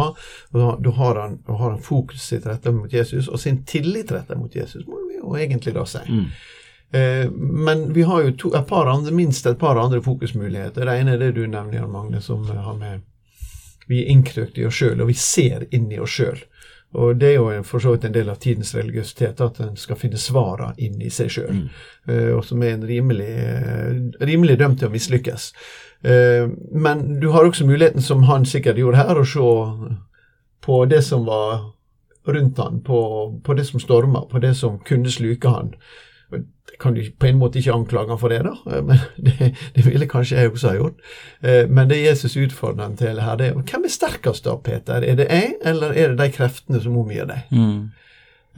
Og 0.53 0.61
da, 0.83 0.95
har 1.01 1.19
han, 1.19 1.37
har 1.49 1.67
han 1.67 1.83
fokuset 1.83 2.23
sitt 2.23 2.47
rettet 2.47 2.75
mot 2.77 2.93
Jesus, 2.93 3.27
og 3.27 3.43
sin 3.43 3.63
tillit 3.67 4.11
rettet 4.15 4.39
mot 4.39 4.55
Jesus, 4.55 4.87
må 4.87 5.03
vi 5.09 5.19
jo 5.19 5.35
egentlig 5.35 5.75
da 5.75 5.85
si. 5.89 6.05
Mm. 6.07 6.25
Eh, 6.91 7.31
men 7.31 7.93
vi 7.93 8.07
har 8.07 8.23
jo 8.23 8.31
to, 8.31 8.53
et 8.55 8.67
par 8.67 8.87
andre, 8.87 9.11
minst 9.11 9.45
et 9.45 9.59
par 9.59 9.79
andre 9.79 10.01
fokusmuligheter. 10.03 10.85
Det 10.87 10.95
ene 10.95 11.17
er 11.17 11.25
det 11.25 11.33
du 11.35 11.43
nevner, 11.43 11.81
Jan 11.81 11.91
Magne, 11.91 12.21
som 12.21 12.47
har 12.47 12.77
med 12.79 13.07
Vi 13.87 14.05
er 14.05 14.11
innkrøkt 14.13 14.57
i 14.61 14.63
oss 14.63 14.77
sjøl, 14.79 15.01
og 15.03 15.09
vi 15.09 15.17
ser 15.19 15.65
inn 15.75 15.89
i 15.91 15.99
oss 15.99 16.13
sjøl. 16.15 16.39
Og 16.93 17.15
det 17.15 17.29
er 17.29 17.37
jo 17.37 17.63
for 17.63 17.79
så 17.79 17.93
vidt 17.93 18.05
en 18.09 18.15
del 18.15 18.29
av 18.31 18.39
tidens 18.43 18.73
religiøsitet, 18.75 19.41
at 19.41 19.59
en 19.63 19.77
skal 19.79 19.99
finne 19.99 20.19
svara 20.19 20.73
inn 20.77 20.99
i 21.01 21.11
seg 21.13 21.31
sjøl. 21.31 21.61
Mm. 21.61 21.67
Uh, 22.09 22.31
og 22.35 22.43
som 22.45 22.63
er 22.63 22.75
en 22.75 22.87
rimelig, 22.87 23.31
uh, 23.31 24.25
rimelig 24.27 24.57
dømt 24.59 24.81
til 24.81 24.89
å 24.89 24.93
mislykkes. 24.93 25.51
Uh, 26.03 26.51
men 26.71 27.05
du 27.21 27.29
har 27.31 27.47
også 27.47 27.67
muligheten, 27.69 28.03
som 28.03 28.25
han 28.27 28.45
sikkert 28.45 28.81
gjorde 28.81 28.99
her, 28.99 29.15
å 29.15 29.27
se 29.27 29.95
på 30.61 30.83
det 30.91 31.01
som 31.07 31.23
var 31.29 31.71
rundt 32.27 32.59
han, 32.59 32.81
på, 32.85 33.01
på 33.43 33.57
det 33.57 33.65
som 33.69 33.81
storma, 33.81 34.25
på 34.29 34.43
det 34.43 34.53
som 34.59 34.79
kunne 34.85 35.09
sluke 35.09 35.49
han 35.49 35.71
kan 36.81 36.95
du 36.95 37.01
på 37.19 37.27
en 37.29 37.37
måte 37.37 37.59
ikke 37.59 37.73
anklage 37.75 38.09
ham 38.09 38.19
for 38.19 38.33
det, 38.33 38.41
da, 38.47 38.53
eh, 38.71 38.83
men 38.85 39.01
det, 39.27 39.51
det 39.75 39.85
ville 39.85 40.09
kanskje 40.09 40.39
jeg 40.39 40.51
også 40.51 40.71
ha 40.71 40.77
gjort. 40.79 41.01
Eh, 41.41 41.63
men 41.69 41.89
det 41.89 42.01
Jesus 42.03 42.37
utfordrer 42.37 42.87
ham 42.87 42.95
til 42.99 43.21
her, 43.21 43.39
det 43.39 43.51
er 43.51 43.57
hvem 43.59 43.87
er 43.87 43.95
sterkest 43.95 44.47
da, 44.47 44.55
Peter? 44.57 45.03
Er 45.03 45.19
det 45.19 45.27
jeg, 45.29 45.57
eller 45.65 45.95
er 45.95 46.13
det 46.13 46.21
de 46.23 46.31
kreftene 46.37 46.81
som 46.83 46.97
omgir 46.97 47.27
deg? 47.29 47.51
Mm. 47.51 47.91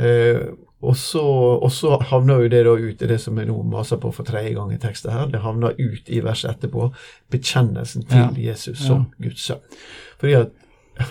Eh, 0.04 0.46
og, 0.84 0.98
så, 1.00 1.24
og 1.24 1.72
så 1.72 1.98
havner 2.10 2.44
jo 2.44 2.52
det 2.52 2.64
da 2.68 2.74
ut 2.76 3.04
i 3.06 3.08
det 3.08 3.20
som 3.24 3.38
jeg 3.40 3.48
nå 3.48 3.62
maser 3.72 4.02
på 4.04 4.12
for 4.12 4.28
tredje 4.28 4.56
gang 4.58 4.74
i 4.74 4.80
teksten 4.82 5.14
her. 5.16 5.30
Det 5.32 5.44
havner 5.44 5.78
ut 5.80 6.10
i 6.12 6.20
verset 6.24 6.58
etterpå. 6.58 6.90
Bekjennelsen 7.32 8.04
til 8.10 8.20
ja. 8.20 8.52
Jesus 8.52 8.82
som 8.84 9.06
ja. 9.06 9.28
Guds 9.30 9.46
sønn. 9.48 9.64
Fordi 10.20 10.36
at 10.42 10.60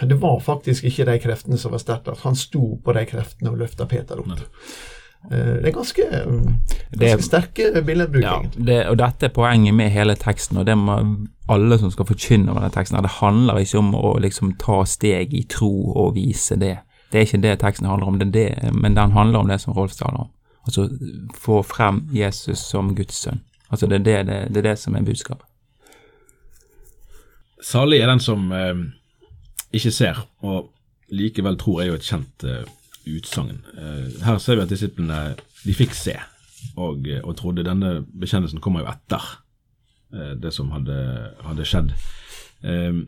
det 0.07 0.19
var 0.21 0.39
faktisk 0.45 0.85
ikke 0.85 1.07
de 1.09 1.19
kreftene 1.23 1.57
som 1.59 1.73
var 1.73 1.81
sterkest. 1.83 2.23
Han 2.27 2.37
sto 2.39 2.77
på 2.85 2.95
de 2.95 3.07
kreftene 3.09 3.51
og 3.51 3.63
løfta 3.65 3.89
Peter 3.91 4.21
opp. 4.23 4.45
Eh, 5.31 5.63
det 5.63 5.71
er 5.71 5.75
ganske, 5.77 6.07
ganske 6.99 7.23
sterke 7.23 7.83
billedbruk. 7.87 8.25
Ja, 8.25 8.39
det, 8.57 8.79
og 8.91 8.99
dette 8.99 9.29
er 9.29 9.35
poenget 9.35 9.75
med 9.75 9.93
hele 9.95 10.17
teksten, 10.19 10.59
og 10.59 10.67
det 10.67 10.77
må 10.79 10.99
alle 11.53 11.79
som 11.79 11.93
skal 11.95 12.09
forkynne 12.09 12.51
denne 12.51 12.71
teksten. 12.75 12.99
Det 13.03 13.19
handler 13.21 13.63
ikke 13.63 13.79
om 13.79 13.95
å 13.99 14.17
liksom 14.23 14.57
ta 14.63 14.83
steg 14.89 15.35
i 15.35 15.45
tro 15.51 15.73
og 15.93 16.17
vise 16.19 16.59
det. 16.59 16.79
Det 17.13 17.21
er 17.21 17.29
ikke 17.29 17.43
det 17.45 17.59
teksten 17.61 17.87
handler 17.87 18.09
om, 18.09 18.19
det 18.19 18.33
det, 18.35 18.49
men 18.73 18.97
den 18.97 19.13
handler 19.13 19.43
om 19.45 19.49
det 19.49 19.61
som 19.61 19.77
Rolf 19.77 19.95
taler 19.99 20.25
om. 20.27 20.31
Altså 20.65 20.89
få 21.35 21.63
frem 21.67 22.05
Jesus 22.15 22.59
som 22.59 22.95
Guds 22.97 23.19
sønn. 23.25 23.43
Altså 23.71 23.87
det 23.87 24.01
er 24.01 24.05
det, 24.05 24.19
det, 24.27 24.39
det, 24.55 24.61
er 24.63 24.71
det 24.71 24.79
som 24.79 24.95
er 24.97 25.05
budskapet. 25.05 25.47
Salig 27.63 28.01
er 28.03 28.11
den 28.11 28.21
som 28.21 28.53
eh, 28.53 28.79
ikke 29.73 29.91
ser, 29.95 30.25
og 30.43 30.73
likevel 31.13 31.59
tror 31.59 31.83
er 31.83 31.91
jo 31.93 31.99
et 31.99 32.07
kjent 32.07 32.47
eh, 32.49 32.65
utsagn. 33.09 33.63
Eh, 33.77 34.21
her 34.27 34.39
ser 34.43 34.59
vi 34.59 34.67
at 34.67 34.73
disiplene 34.73 35.23
de 35.63 35.75
fikk 35.77 35.97
se. 35.97 36.19
og, 36.77 37.09
og 37.23 37.35
trodde. 37.37 37.65
Denne 37.67 38.03
bekjennelsen 38.07 38.63
kommer 38.63 38.85
jo 38.85 38.93
etter 38.93 39.25
eh, 40.15 40.35
det 40.41 40.53
som 40.55 40.71
hadde, 40.75 40.99
hadde 41.45 41.67
skjedd. 41.69 41.93
Eh, 42.63 43.03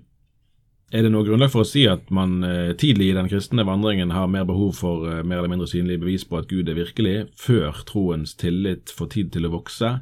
er 0.95 1.03
det 1.03 1.11
noe 1.11 1.27
grunnlag 1.27 1.51
for 1.51 1.65
å 1.65 1.69
si 1.69 1.87
at 1.91 2.11
man 2.15 2.45
eh, 2.47 2.75
tidlig 2.79 3.11
i 3.11 3.15
den 3.17 3.31
kristne 3.31 3.65
vandringen 3.67 4.13
har 4.15 4.29
mer 4.31 4.45
behov 4.47 4.77
for 4.79 5.09
eh, 5.11 5.23
mer 5.27 5.41
eller 5.41 5.51
mindre 5.51 5.71
synlige 5.71 6.03
bevis 6.05 6.27
på 6.29 6.39
at 6.39 6.51
Gud 6.51 6.69
er 6.71 6.79
virkelig, 6.79 7.17
før 7.41 7.81
troens 7.89 8.37
tillit 8.39 8.93
får 8.95 9.11
tid 9.17 9.33
til 9.35 9.49
å 9.49 9.55
vokse? 9.57 9.97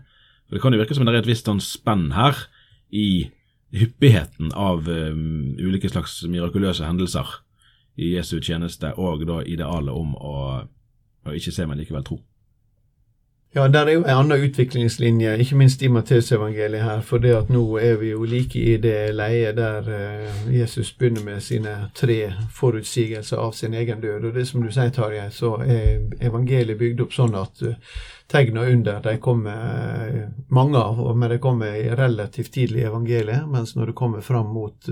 For 0.48 0.58
Det 0.58 0.64
kan 0.64 0.74
jo 0.74 0.82
virke 0.82 0.96
som 0.98 1.06
det 1.06 1.14
er 1.14 1.22
et 1.22 1.30
visst 1.30 1.48
sånn 1.48 1.62
spenn 1.64 2.10
her 2.16 2.36
i 2.92 3.30
hyppigheten 3.72 4.50
av 4.52 4.84
um, 4.84 5.54
ulike 5.56 5.88
slags 5.88 6.18
mirakuløse 6.28 6.84
hendelser 6.84 7.30
i 7.96 8.14
Jesu 8.14 8.38
tjeneste, 8.40 8.94
og 8.98 9.26
da 9.28 9.42
idealet 9.44 9.94
om 9.94 10.14
å, 10.16 10.36
å 11.26 11.34
ikke 11.36 11.52
se, 11.52 11.66
men 11.68 11.80
likevel 11.80 12.04
tro. 12.06 12.18
Ja, 13.54 13.66
der 13.68 13.84
er 13.84 13.92
jo 13.92 14.00
en 14.00 14.08
annen 14.08 14.46
utviklingslinje, 14.46 15.34
ikke 15.44 15.56
minst 15.60 15.82
i 15.84 15.88
Matteusevangeliet 15.92 16.86
her. 16.86 17.02
For 17.04 17.20
det 17.20 17.34
at 17.36 17.50
nå 17.52 17.60
er 17.76 17.98
vi 18.00 18.14
jo 18.14 18.24
like 18.24 18.56
i 18.56 18.78
det 18.80 19.12
leiet 19.12 19.58
der 19.58 19.90
uh, 19.92 20.38
Jesus 20.48 20.94
begynner 20.96 21.20
med 21.26 21.42
sine 21.44 21.74
tre 21.92 22.32
forutsigelser 22.48 23.36
av 23.36 23.52
sin 23.52 23.76
egen 23.76 24.00
død. 24.00 24.24
Og 24.24 24.40
det 24.40 24.46
som 24.48 24.64
du 24.64 24.72
sier, 24.72 24.88
Tarjei, 24.96 25.28
så 25.36 25.58
er 25.60 26.00
evangeliet 26.24 26.80
bygd 26.80 27.04
opp 27.04 27.12
sånn 27.12 27.36
at 27.36 27.60
uh, 27.68 27.76
tegn 28.32 28.56
og 28.56 28.72
under 28.72 29.04
de 29.04 29.18
kommer 29.20 29.60
uh, 30.16 30.22
mange 30.48 30.80
av, 30.80 31.04
men 31.12 31.36
de 31.36 31.42
kommer 31.44 31.76
relativt 32.00 32.54
tidlig 32.56 32.86
i 32.86 32.88
evangeliet. 32.88 33.44
Mens 33.52 33.76
når 33.76 33.92
det 33.92 33.98
kommer 34.00 34.24
fram 34.24 34.48
mot, 34.56 34.88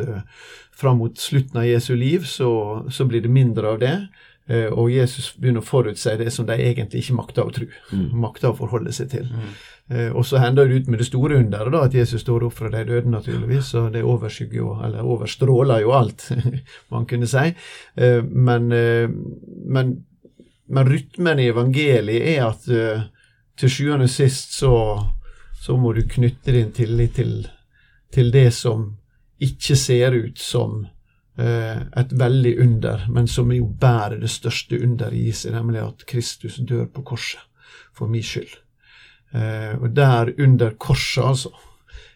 fram 0.77 1.01
mot 1.01 1.16
slutten 1.16 1.64
av 1.64 1.70
Jesu 1.70 1.94
liv, 1.96 2.29
så, 2.29 2.51
så 2.92 3.09
blir 3.09 3.25
det 3.25 3.33
mindre 3.33 3.73
av 3.73 3.81
det. 3.81 3.96
Eh, 4.50 4.66
og 4.72 4.90
Jesus 4.90 5.30
begynner 5.38 5.62
å 5.62 5.66
forutse 5.66 6.16
det 6.18 6.32
som 6.34 6.46
de 6.48 6.56
egentlig 6.58 7.04
ikke 7.04 7.18
makter 7.20 7.46
å 7.46 7.52
tro, 7.54 7.68
mm. 7.92 8.08
makter 8.18 8.50
å 8.50 8.56
forholde 8.58 8.92
seg 8.94 9.12
til. 9.12 9.28
Mm. 9.30 9.52
Eh, 9.94 10.08
og 10.10 10.26
så 10.26 10.40
hender 10.42 10.66
det 10.66 10.80
ut 10.80 10.90
med 10.90 11.02
det 11.02 11.06
store 11.06 11.38
underet, 11.38 11.70
da, 11.74 11.84
at 11.86 11.94
Jesus 11.94 12.24
står 12.24 12.48
opp 12.48 12.56
fra 12.58 12.72
de 12.72 12.82
døde, 12.88 13.12
naturligvis. 13.12 13.70
Og 13.78 13.92
det 13.94 14.02
overskygger 14.06 14.58
jo, 14.58 14.74
eller 14.82 15.06
overstråler 15.06 15.84
jo 15.84 15.94
alt, 15.94 16.26
man 16.94 17.06
kunne 17.10 17.30
si. 17.30 17.46
Eh, 17.94 18.20
men, 18.26 18.68
men, 18.70 19.96
men 20.66 20.92
rytmen 20.94 21.42
i 21.42 21.50
evangeliet 21.52 22.30
er 22.34 22.44
at 22.48 22.66
til 23.60 23.70
sjuende 23.70 24.06
og 24.08 24.12
sist 24.12 24.54
så, 24.56 24.74
så 25.60 25.76
må 25.76 25.92
du 25.92 26.06
knytte 26.08 26.54
din 26.56 26.70
tillit 26.74 27.18
til, 27.18 27.34
til 28.10 28.32
det 28.32 28.48
som 28.56 28.94
ikke 29.40 29.76
ser 29.76 30.16
ut 30.16 30.40
som 30.40 30.86
et 31.40 32.12
veldig 32.20 32.53
under, 32.61 33.05
men 33.09 33.29
som 33.31 33.53
jo 33.55 33.68
bærer 33.81 34.18
det 34.20 34.31
største 34.31 34.76
under 34.83 35.14
i 35.14 35.31
seg, 35.33 35.55
nemlig 35.55 35.81
at 35.85 36.05
Kristus 36.11 36.59
dør 36.68 36.85
på 36.92 37.05
korset 37.12 37.40
for 37.96 38.11
min 38.11 38.24
skyld. 38.24 38.59
Eh, 39.33 39.74
og 39.83 39.90
der 39.94 40.33
under 40.38 40.70
korset, 40.70 41.24
altså, 41.24 41.50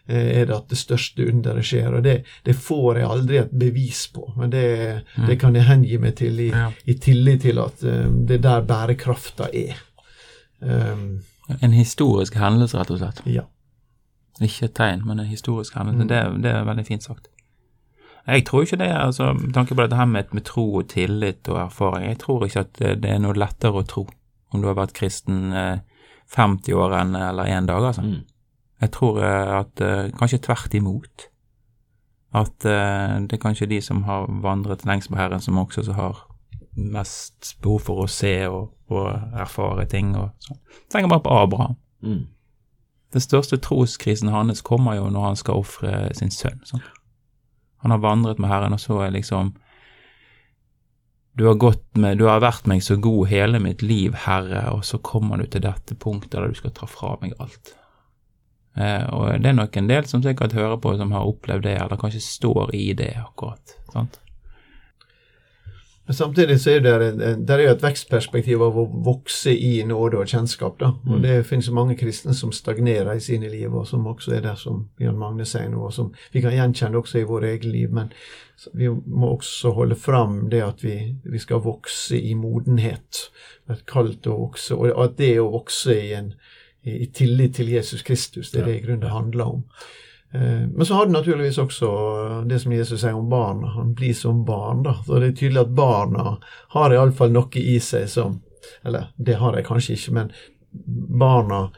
eh, 0.07 0.39
er 0.39 0.45
det 0.45 0.55
at 0.55 0.69
det 0.69 0.77
største 0.77 1.27
underet 1.31 1.65
skjer. 1.65 1.93
Og 1.93 2.03
det, 2.03 2.17
det, 2.45 2.55
får 2.55 2.99
jeg 2.99 3.09
aldri 3.09 3.39
et 3.39 3.53
bevis 3.55 4.07
på, 4.13 4.27
men 4.37 4.51
det, 4.51 4.67
mm. 5.15 5.27
det 5.29 5.39
kan 5.39 5.55
jeg 5.55 5.69
hengi 5.69 5.99
meg 6.01 6.15
til 6.19 6.39
i, 6.39 6.49
ja. 6.51 6.69
i 6.85 6.97
tillit 6.99 7.45
til 7.47 7.61
at 7.63 7.81
det 7.81 8.39
er 8.39 8.45
der 8.49 8.67
bærekrafta 8.67 9.49
er. 9.53 9.79
Um, 10.59 11.21
en 11.61 11.75
historisk 11.75 12.35
hendelse, 12.39 12.77
rett 12.79 12.91
og 12.91 12.99
slett? 12.99 13.21
Ja. 13.29 13.45
Ikke 14.41 14.65
et 14.67 14.75
tegn, 14.75 15.05
men 15.05 15.19
en 15.19 15.29
historisk 15.29 15.75
hendelse. 15.77 16.03
Mm. 16.03 16.09
Det, 16.09 16.43
det, 16.43 16.51
er 16.51 16.67
veldig 16.67 16.85
fint 16.87 17.03
sagt. 17.03 17.29
Jeg 18.25 18.45
tror 18.47 18.65
ikke 18.65 18.79
det, 18.81 18.89
altså, 18.89 19.33
med 19.37 19.53
tanke 19.53 19.75
på 19.75 19.83
dette 19.83 19.97
her 19.99 20.07
med, 20.09 20.31
med, 20.33 20.43
tro 20.47 20.63
og 20.79 20.87
tillit 20.89 21.49
og 21.49 21.59
erfaring. 21.67 22.07
Jeg 22.09 22.19
tror 22.23 22.45
ikke 22.45 22.63
at 22.65 22.71
det, 22.79 22.95
det 23.03 23.11
er 23.11 23.19
noe 23.21 23.37
lettere 23.37 23.83
å 23.83 23.85
tro 23.85 24.07
om 24.53 24.61
du 24.63 24.69
har 24.69 24.77
vært 24.77 24.95
kristen 24.97 25.53
eh, 25.53 25.83
50 26.33 26.73
år 26.73 26.95
enn 27.01 27.15
eller 27.19 27.51
én 27.51 27.67
dag, 27.69 27.83
altså. 27.85 28.01
Mm. 28.01 28.23
Jeg 28.81 28.91
tror 28.91 29.21
eh, 29.23 29.51
at 29.59 29.81
eh, 29.81 30.11
kanskje 30.17 30.41
tvert 30.47 30.73
imot. 30.73 31.27
At 32.35 32.65
eh, 32.65 33.17
det 33.27 33.37
er 33.37 33.41
kanskje 33.41 33.69
de 33.71 33.81
som 33.81 34.03
har 34.03 34.27
vandret 34.43 34.85
lengst 34.85 35.11
på 35.11 35.19
Herren, 35.19 35.41
som 35.41 35.57
også 35.57 35.93
har 35.93 36.25
mest 36.75 37.55
behov 37.63 37.85
for 37.87 38.03
å 38.03 38.11
se 38.11 38.33
og, 38.51 38.73
og 38.91 39.11
erfare 39.39 39.85
ting 39.91 40.15
og 40.19 40.33
sånn. 40.43 40.59
Tenker 40.91 41.11
bare 41.13 41.23
på 41.23 41.35
Abraham. 41.35 41.77
Mm. 42.03 42.25
Den 43.15 43.23
største 43.23 43.57
troskrisen 43.63 44.33
hans 44.33 44.61
kommer 44.65 44.97
jo 44.97 45.07
når 45.09 45.29
han 45.29 45.39
skal 45.39 45.61
ofre 45.61 46.09
sin 46.17 46.33
sønn. 46.33 46.59
Sånn. 46.67 46.83
Han 47.85 47.93
har 47.93 48.01
vandret 48.01 48.41
med 48.41 48.49
Herren, 48.49 48.73
og 48.73 48.81
så 48.81 48.97
er 49.05 49.13
liksom 49.13 49.53
du 51.37 51.43
har, 51.45 51.57
gått 51.59 51.97
med, 51.99 52.17
du 52.17 52.25
har 52.25 52.39
vært 52.39 52.65
meg 52.65 52.79
så 52.81 52.95
god 52.97 53.27
hele 53.27 53.59
mitt 53.59 53.81
liv, 53.83 54.15
Herre, 54.25 54.69
og 54.71 54.85
så 54.87 54.97
kommer 55.03 55.37
du 55.37 55.49
til 55.51 55.65
dette 55.65 55.97
punktet 55.99 56.31
der 56.33 56.47
du 56.47 56.57
skal 56.57 56.71
ta 56.73 56.87
fra 56.89 57.11
meg 57.21 57.35
alt. 57.43 57.75
Eh, 58.79 59.03
og 59.13 59.43
det 59.43 59.51
er 59.51 59.57
nok 59.59 59.75
en 59.77 59.89
del 59.91 60.07
som 60.07 60.23
sikkert 60.23 60.55
hører 60.55 60.79
på, 60.81 60.95
som 60.97 61.11
har 61.13 61.27
opplevd 61.27 61.67
det, 61.67 61.75
eller 61.83 61.99
kanskje 61.99 62.23
står 62.23 62.73
i 62.75 62.87
det 62.97 63.11
akkurat. 63.19 63.75
sant? 63.93 64.17
Men 66.05 66.13
samtidig 66.13 66.59
så 66.61 66.69
er 66.69 66.83
det, 66.85 66.97
det 67.47 67.55
er 67.55 67.71
et 67.71 67.81
vekstperspektiv 67.81 68.61
av 68.61 68.75
å 68.77 68.83
vokse 69.07 69.49
i 69.49 69.79
nåde 69.87 70.19
og 70.21 70.29
kjennskap. 70.29 70.77
da, 70.79 70.91
og 71.07 71.15
mm. 71.17 71.21
Det 71.23 71.37
finnes 71.49 71.71
mange 71.73 71.95
kristne 71.97 72.35
som 72.37 72.51
stagnerer 72.53 73.15
i 73.15 73.23
sine 73.23 73.49
liv, 73.49 73.73
og 73.73 73.87
som 73.89 74.05
også 74.07 74.35
er 74.37 74.43
der 74.45 74.59
som 74.61 74.83
Bjørn 74.99 75.17
Magne 75.17 75.47
sier 75.49 75.65
nå, 75.71 75.81
og 75.87 75.95
som 75.95 76.11
vi 76.33 76.45
kan 76.45 76.53
gjenkjenne 76.53 77.01
også 77.01 77.23
i 77.23 77.25
våre 77.25 77.55
egne 77.55 77.73
liv. 77.73 77.89
Men 77.89 78.13
vi 78.77 78.89
må 78.89 79.33
også 79.33 79.73
holde 79.73 79.97
fram 79.97 80.43
det 80.53 80.61
at 80.61 80.85
vi, 80.85 81.15
vi 81.23 81.41
skal 81.41 81.65
vokse 81.65 82.21
i 82.21 82.37
modenhet. 82.37 83.25
Et 83.73 83.85
kall 83.89 84.13
til 84.13 84.35
å 84.35 84.43
vokse, 84.45 84.77
og 84.77 84.93
at 85.07 85.17
det 85.17 85.39
å 85.41 85.49
vokse 85.57 85.97
i, 85.97 86.13
en, 86.13 86.35
i 86.85 87.09
tillit 87.09 87.57
til 87.57 87.73
Jesus 87.73 88.05
Kristus, 88.05 88.53
det 88.53 88.61
er 88.61 88.69
det 88.69 88.77
i 88.77 88.85
grunnen 88.85 89.07
det 89.07 89.15
handler 89.15 89.57
om. 89.57 89.69
Eh, 90.35 90.67
men 90.67 90.85
så 90.85 90.93
har 90.93 91.05
du 91.05 91.11
naturligvis 91.11 91.57
også 91.57 91.89
det 92.49 92.59
som 92.59 92.73
Jesus 92.73 93.01
sier 93.01 93.15
om 93.15 93.29
barna. 93.29 93.67
Han 93.77 93.93
blir 93.95 94.13
som 94.13 94.43
barn. 94.45 94.83
da. 94.83 94.97
Så 95.05 95.19
Det 95.19 95.27
er 95.27 95.31
tydelig 95.31 95.61
at 95.61 95.75
barna 95.75 96.37
har 96.75 96.91
iallfall 96.93 97.31
noe 97.31 97.61
i 97.61 97.79
seg 97.79 98.09
som 98.09 98.41
Eller 98.83 99.11
det 99.17 99.35
har 99.37 99.53
de 99.53 99.61
kanskje 99.61 99.93
ikke, 99.93 100.11
men 100.11 100.31
barna 101.19 101.69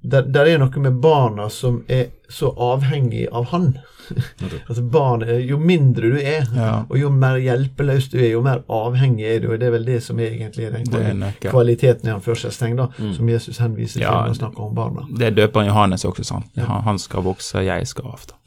der, 0.00 0.22
der, 0.22 0.48
er 0.48 0.60
noe 0.62 0.80
med 0.80 1.00
barna 1.02 1.48
som 1.52 1.82
er 1.88 2.10
så 2.28 2.50
avhengig 2.56 3.26
av 3.32 3.50
han. 3.52 3.78
altså 4.68 4.82
barn, 4.82 5.22
Jo 5.46 5.58
mindre 5.58 6.08
du 6.10 6.16
er, 6.18 6.48
ja. 6.56 6.70
og 6.88 6.98
jo 6.98 7.10
mer 7.14 7.36
hjelpeløs 7.38 8.08
du 8.10 8.18
er, 8.18 8.30
jo 8.32 8.40
mer 8.42 8.64
avhengig 8.66 9.26
er 9.28 9.44
du. 9.44 9.52
og 9.52 9.60
Det 9.60 9.68
er 9.68 9.74
vel 9.76 9.86
det 9.86 10.00
som 10.02 10.18
er 10.18 10.32
egentlig 10.32 10.70
den 10.72 11.22
er 11.22 11.36
kvaliteten 11.44 12.08
i 12.08 12.14
anførselstegn 12.16 12.80
da, 12.80 12.88
mm. 12.96 13.12
som 13.18 13.28
Jesus 13.28 13.60
henviser 13.62 14.00
ja, 14.00 14.08
til 14.08 14.16
når 14.16 14.32
han 14.32 14.40
snakker 14.40 14.66
om 14.66 14.74
barna. 14.74 15.06
Det 15.18 15.30
er 15.30 15.36
døperen 15.36 15.70
Johannes 15.70 16.04
også 16.04 16.26
sant. 16.26 16.50
Ja. 16.56 16.80
Han 16.86 16.98
skal 16.98 17.26
vokse, 17.26 17.62
jeg 17.66 17.86
skal 17.86 18.10
avta. 18.10 18.40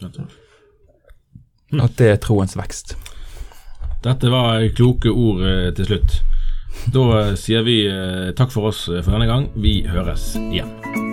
At 1.74 1.98
det 1.98 2.12
er 2.12 2.22
troens 2.22 2.58
vekst. 2.58 2.98
Dette 4.04 4.30
var 4.30 4.68
kloke 4.76 5.10
ord 5.10 5.46
eh, 5.48 5.72
til 5.78 5.88
slutt. 5.88 6.20
Da 6.94 7.08
eh, 7.22 7.34
sier 7.39 7.63
vi 7.63 7.80
eh, 7.88 8.34
takk 8.36 8.52
for 8.52 8.74
oss 8.74 8.86
for 8.89 9.13
denne 9.13 9.30
gang. 9.30 9.50
Vi 9.56 9.80
høres 9.88 10.34
igjen. 10.50 11.12